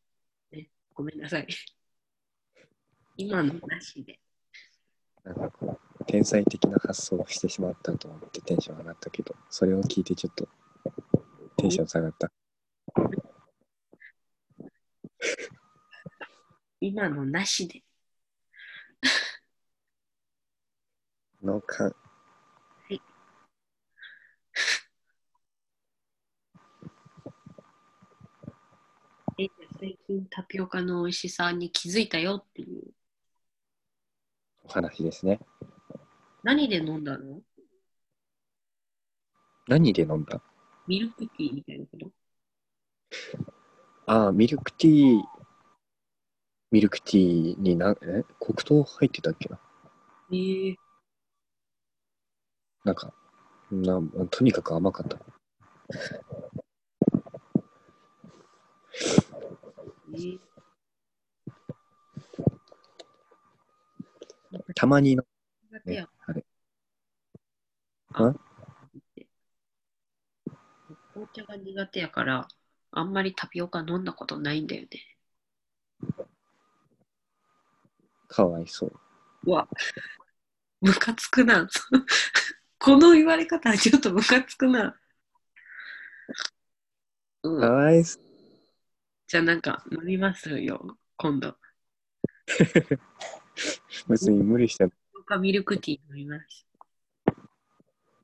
[0.56, 1.46] ね、ごめんなさい。
[3.16, 4.18] 今のなしで。
[5.24, 10.48] なんかこう、天才的な発想をしてしまったと思ってテンション上がったけど、それを聞いてちょっと
[11.56, 12.32] テンション下がった。
[16.80, 17.82] 今のなしで。
[21.42, 21.94] のか、
[22.90, 22.96] え
[29.44, 32.92] じゃあ最近タピオカの美味しさに気づいたよっていう。
[34.64, 35.38] お話ですね。
[36.42, 37.40] 何で飲んだの？
[39.68, 40.42] 何で飲んだ？
[40.88, 42.10] ミルクティーみたいなこと？
[44.06, 45.22] ああ、ミルクティー、
[46.70, 48.24] ミルクティーにな、え？
[48.40, 49.58] 黒糖入ってたっけな？
[50.30, 50.76] えー、
[52.84, 53.12] なんか、
[53.70, 54.00] な
[54.30, 55.18] とにかく甘かった。
[60.14, 60.38] えー。
[64.74, 65.24] たまにの、
[65.84, 66.44] ねあれ。
[68.12, 68.28] あ。
[68.28, 68.40] ん
[71.12, 72.48] 紅茶が苦手やから、
[72.90, 74.88] あんまりタピオカ飲んだことないんだよね。
[78.28, 78.92] かわいそう。
[79.44, 79.68] うわ、
[80.80, 81.68] ムカつくな。
[82.78, 84.96] この言われ方はちょっとムカつくな。
[87.42, 88.22] うんかわいそう。
[89.26, 91.56] じゃあなんか飲みますよ、今度。
[94.08, 96.66] 別に無理して僕はミルクティー飲みます。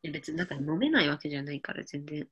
[0.02, 2.28] 別になんか飲めないわけじゃないから全然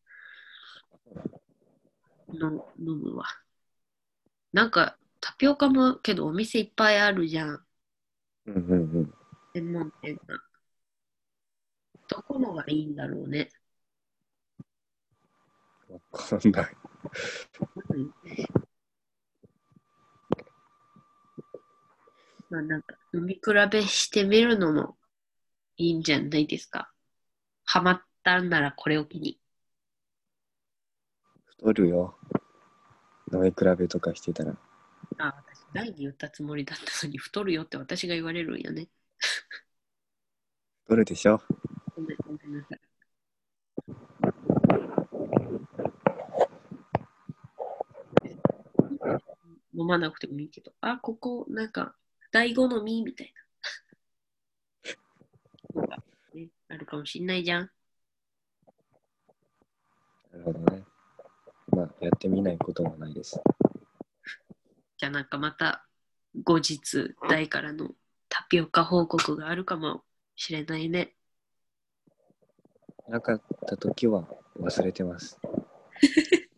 [2.32, 3.26] の飲むわ。
[4.52, 7.64] なんかタピオカもけどお店いっぱいあるじゃん。
[8.46, 9.14] うんうんうん。
[9.54, 10.38] 専門店が。
[12.08, 13.48] どこのがいいんだろうね。
[15.88, 16.76] わかんない。
[17.90, 18.14] うん
[22.52, 24.98] まあなんか飲み比べしてみるのも
[25.78, 26.92] いいんじゃないですか。
[27.64, 29.40] ハマったんならこれを機に。
[31.62, 32.16] 太るよ。
[33.32, 34.56] 飲み比べとかしてたら。
[35.18, 38.88] あ、私、第に言ったつもりだったのに太るよって私が言われるんやね。
[40.82, 41.40] 太るでしょ
[41.94, 42.80] ごめんごめんなさい。
[49.72, 51.94] 飲まなくてもいいけど、あ、ここ、なんか、
[52.32, 53.32] 大好みみたい
[55.74, 55.96] な。
[56.34, 57.70] ね、あるかもしんないじゃん。
[60.32, 60.91] なるほどね。
[61.74, 63.40] まあ、やってみないこともないです。
[64.98, 65.86] じゃあなんかまた、
[66.44, 67.90] 後日、大からの
[68.28, 70.04] タピオカ報告があるかも
[70.36, 71.14] しれないね。
[73.08, 75.40] なかった時は忘れてます。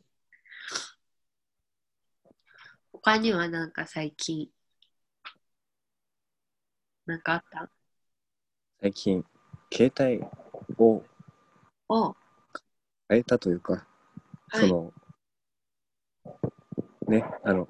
[2.92, 4.50] 他にはなんか最近、
[7.06, 7.70] なんかあった？
[8.80, 9.24] 最近、
[9.72, 10.24] 携帯
[10.78, 11.02] を
[11.88, 12.16] お
[13.08, 13.86] 変えたというか、
[14.48, 14.92] はいその、
[17.14, 17.68] ね、あの、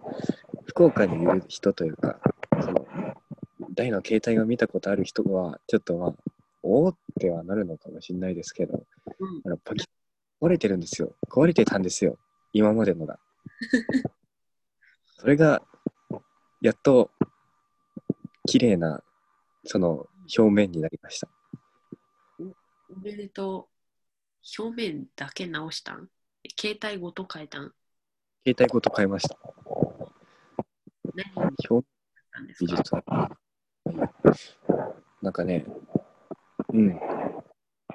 [0.65, 2.19] 福岡にいる人というか、
[2.63, 2.87] その、
[3.75, 6.15] 大の携帯を見たことある人は、ちょっとまあ、
[6.63, 8.85] おーってはなるのかもしれないですけど、
[9.19, 9.87] うんあのパキ
[10.41, 11.15] 壊れてるんですよ。
[11.29, 12.19] 壊れてたんですよ。
[12.53, 13.19] 今までのが。
[15.19, 15.63] それが、
[16.61, 17.11] やっと、
[18.47, 19.03] 綺麗な、
[19.65, 21.29] その、表面になりました。
[22.39, 24.63] おめでとう。
[24.63, 26.09] 表面だけ直したん？
[26.45, 27.75] え携帯ごと変えたん？
[28.47, 29.39] 携帯ごと変えました。
[31.15, 31.93] 何に表し
[32.31, 33.95] たんです技か術
[35.23, 35.65] なんかね、
[36.71, 37.01] うん。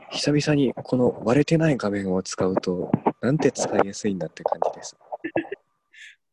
[0.10, 2.92] 久々にこの割れてない画面を使うと、
[3.22, 4.98] なんて使いやすいんだって感じです。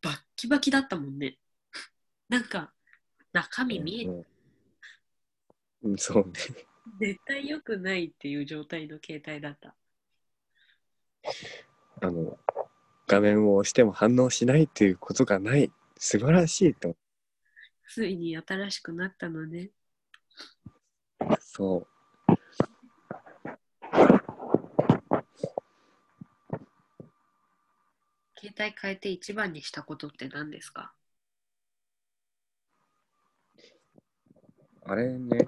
[0.01, 1.37] バッキバキだったもんね。
[2.31, 2.73] なんか、
[3.35, 4.27] 中身見え、うん
[5.83, 6.33] うん、そうね。
[7.01, 9.75] 絶対良くないっていう状態の携帯だった。
[12.01, 12.39] あの、
[13.07, 15.71] 画面を押しても反応しないっていうことがない。
[15.99, 16.97] 素晴らしいと。
[17.89, 19.71] ついに新しくなったのね。
[21.41, 21.87] そ
[28.39, 30.93] 携帯変えて一番にしたことって何ですか？
[34.87, 34.91] う。
[34.91, 35.47] あれね。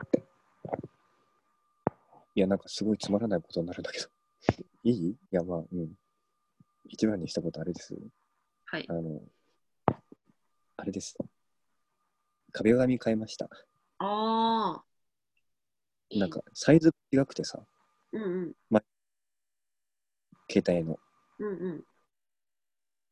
[2.35, 4.09] いや、なんかすごいつまらないことになるんだけど。
[4.85, 5.09] いい？
[5.11, 5.98] いや、まあ、うん。
[6.89, 7.95] 一番にしたことあれです？
[8.64, 8.93] はいあ。
[8.93, 9.20] の、
[10.76, 11.16] あれです。
[12.53, 13.49] 壁紙変えました。
[13.99, 14.84] ああ。
[16.11, 17.61] いいなんか、サイズ違くてさ、
[18.12, 18.55] うんうん。
[20.51, 20.99] 携帯の。
[21.39, 21.84] うんうん。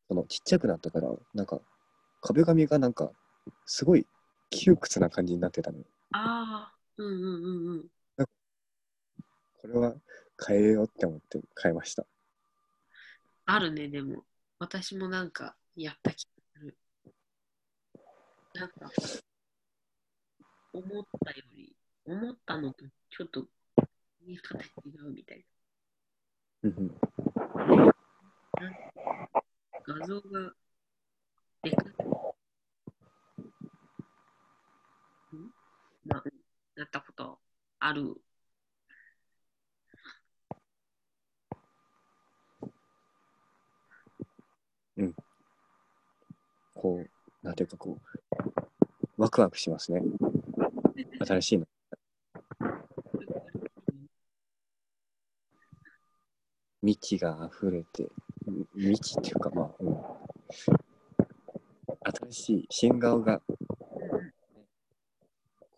[0.09, 1.61] その、ちっちゃくなったから、なんか、
[2.23, 3.11] 壁紙がなんか、
[3.67, 4.07] すごい
[4.51, 5.85] 窮屈な感じになってたのよ。
[6.13, 6.77] ああ。
[6.97, 8.27] うんうんうんうん。
[9.59, 9.95] これは
[10.47, 12.07] 変えようって思って変えました。
[13.47, 14.25] あるね、でも。
[14.59, 16.77] 私もなんかやった気がする。
[18.55, 18.91] なんか、
[20.73, 23.47] 思ったより、思ったのとちょっと
[24.23, 24.63] 見え方違
[25.07, 25.45] うみたい
[26.65, 27.93] うんうんな。
[29.87, 30.53] 画像が
[31.63, 31.87] でかい。
[35.37, 35.51] ん？
[36.07, 36.23] な
[36.77, 37.39] なったこと
[37.79, 38.21] ある。
[46.87, 47.11] こう、
[47.45, 50.03] なんていうかこう、ワクワクしますね。
[51.27, 51.67] 新しいの。
[56.83, 58.09] 未知が溢れて、
[58.47, 59.97] み未知っていうかまあ、うん、
[62.31, 63.41] 新しい新顔が、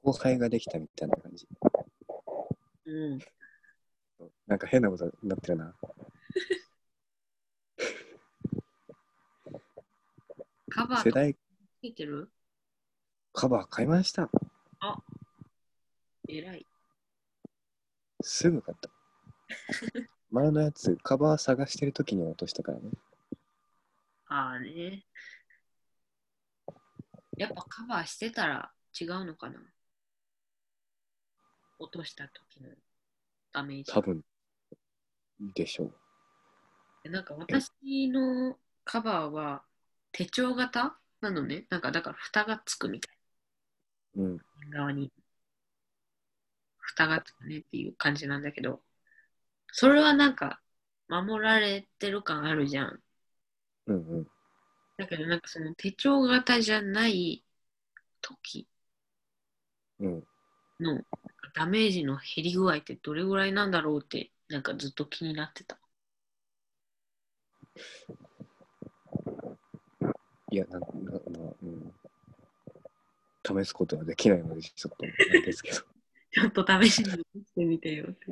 [0.02, 1.48] こ後輩ができたみたいな感じ。
[2.84, 3.18] うん。
[4.46, 5.74] なんか変なことになってるな。
[10.88, 11.38] バー世代つ
[11.82, 12.30] けてる？
[13.34, 14.30] カバー買いました。
[16.28, 16.66] えらい。
[18.22, 18.90] すぐ買った。
[20.30, 22.90] 前のやつ、カバー探してる時に落としたからね。
[24.26, 25.04] ああね。
[27.36, 29.60] やっぱカバーしてたら違うのかな？
[31.78, 32.70] 落とした時の
[33.52, 33.92] ダメージ。
[33.92, 34.24] 多分、
[35.54, 35.94] でしょう。
[37.04, 37.70] えなんか私
[38.08, 39.62] のカバーは
[40.12, 40.96] 手帳型？
[41.20, 41.66] なのね。
[41.70, 43.16] なんかだから蓋がつくみたい
[44.16, 44.36] うん。
[44.70, 44.78] な。
[44.78, 45.12] 側に。
[46.78, 48.82] 蓋がつくねっていう感じなんだけど、
[49.72, 50.60] それはなんか
[51.08, 53.02] 守られてる感あるじゃん。
[53.86, 54.26] うんうん。
[54.96, 57.44] だけどなんかその手帳型じゃない
[58.20, 58.66] 時
[60.00, 60.24] うん。
[60.80, 61.02] の
[61.54, 65.78] ダメージの減り具合ってどれぐらいなんだろうってなんかずっと気になってた。
[70.50, 70.88] いや、なんなま
[71.50, 71.94] あ、うん。
[73.62, 75.76] 試すことはできないので、ちょっと、あれですけど。
[76.30, 77.10] ちょっと試しに
[77.44, 78.26] してみてよって。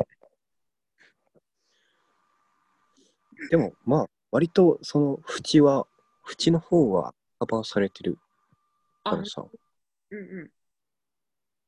[3.50, 5.86] でも、まあ、割と、その、縁は、
[6.30, 8.14] 縁の方はカバーされてる
[9.04, 9.44] かあ、らさ、
[10.10, 10.50] うんうん。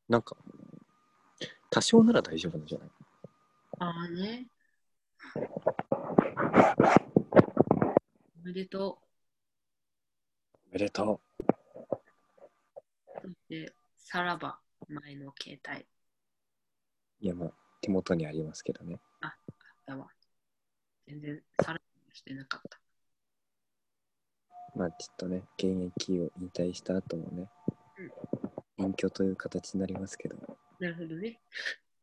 [0.08, 0.36] なんか、
[1.70, 2.88] 多少なら大丈夫なんじゃない？
[3.80, 4.48] ああね。
[8.42, 8.98] おめでと
[10.70, 11.46] おめでとう。
[13.22, 14.58] そして、さらば、
[14.88, 15.86] 前の携帯う。
[17.20, 19.00] いや、まあ、手元にありますけどね。
[19.88, 20.08] だわ。
[21.06, 21.80] 全然さらば
[22.12, 22.78] してなかった。
[24.76, 27.48] まあ、ちょっとね、現役を引退した後もね、
[28.76, 30.36] 隠居という形になりますけど、
[30.78, 31.40] なるほどね。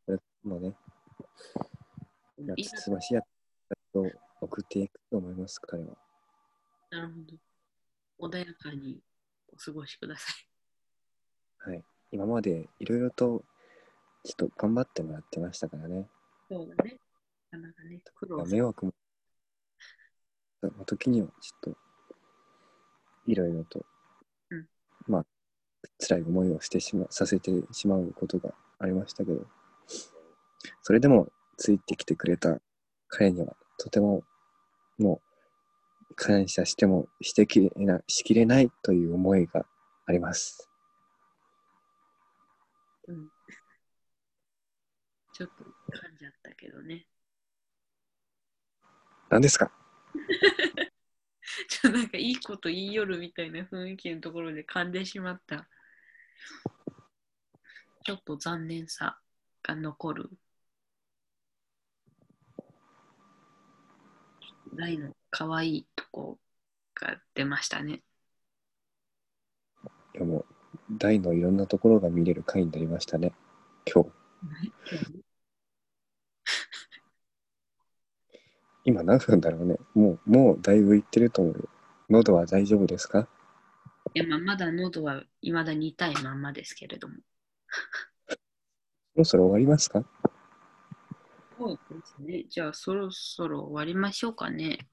[0.07, 0.76] これもね、
[2.63, 3.22] つつましや
[3.93, 4.05] と
[4.41, 5.95] 送っていくと思います、彼は。
[6.89, 7.55] なるほど。
[8.20, 8.99] 穏やかに
[9.53, 10.32] お過ごしくださ
[11.68, 11.70] い。
[11.70, 11.84] はい。
[12.11, 13.43] 今までいろいろと、
[14.24, 16.07] ちょっと頑張ってもらってましたからね。
[16.49, 16.97] そうだね。
[17.51, 18.45] なかなかね、苦労。
[18.45, 18.93] 迷惑も、
[20.86, 21.78] 時にはちょっと、
[23.28, 23.86] いろいろと、
[24.49, 24.68] うん
[25.07, 25.26] まあ、
[25.99, 29.45] 辛い思いをしてしま、させてしまうことがありましたけど、
[30.82, 32.59] それでもついてきてくれた
[33.07, 34.24] 彼には、とても、
[34.97, 35.24] もう、
[36.16, 39.66] 感謝してもしてきれなしきれないという思いが
[40.06, 40.70] あります。
[43.08, 43.30] うん。
[45.34, 45.68] ちょっと噛
[46.14, 47.06] んじゃったけどね。
[49.30, 49.72] 何ですか？
[51.68, 55.68] ちょっとなんかいいこと言いよるみたいな雰囲気のところで噛んでしまった。
[58.06, 59.20] ちょっと残念さ
[59.64, 60.30] が残る。
[64.74, 66.39] 大の可愛いとこ
[66.93, 68.01] が出ましたね。
[70.13, 70.45] いやもう、
[70.91, 73.33] 大のいろんなところが見れる回になりましたね、
[73.93, 74.11] 今日。
[78.86, 79.75] 今何分だろうね。
[79.93, 81.69] もう、もうだいぶいってると思うよ。
[82.09, 83.27] 喉は大丈夫ですか？
[84.13, 87.15] いやまあまだ喉は未だに痛いまんまですけれども。
[88.29, 88.38] そ
[89.17, 90.05] ろそろ終わりますか？
[91.57, 92.45] そうですね。
[92.49, 94.88] じゃあそろそろ終わりましょうかね。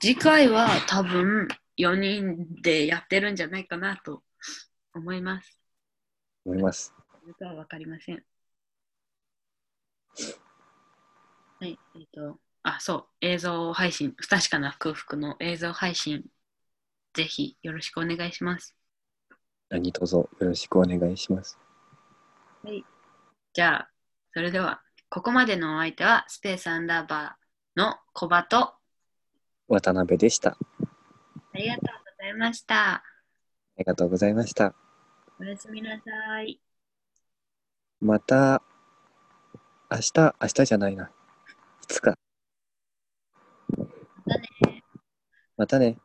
[0.00, 1.48] 次回は多分
[1.78, 4.22] 4人でやってるんじゃないかなと
[4.94, 5.58] 思います。
[6.44, 6.94] 思います。
[7.20, 8.22] それとは分かりません。
[11.60, 16.24] はい、えっ、と、あ、そう、映像配信、不確かな空腹の映像配信、
[17.14, 18.76] ぜひよろしくお願いします。
[19.70, 21.58] 何卒よろしくお願いします。
[23.52, 23.90] じゃあ、
[24.32, 28.78] それでは、ここまでのお相手は、スペースアンダーバーの小バと、あ
[29.68, 30.56] 渡辺でした。
[31.52, 31.86] ありがとう
[32.16, 33.02] ございました。
[33.76, 34.74] りがとうございました。
[35.40, 36.60] おやすみなさい。
[38.00, 38.62] また、
[39.90, 41.06] 明日、明日じゃないな。
[41.82, 42.14] いつか。
[43.76, 44.82] またね。
[45.56, 45.98] またね。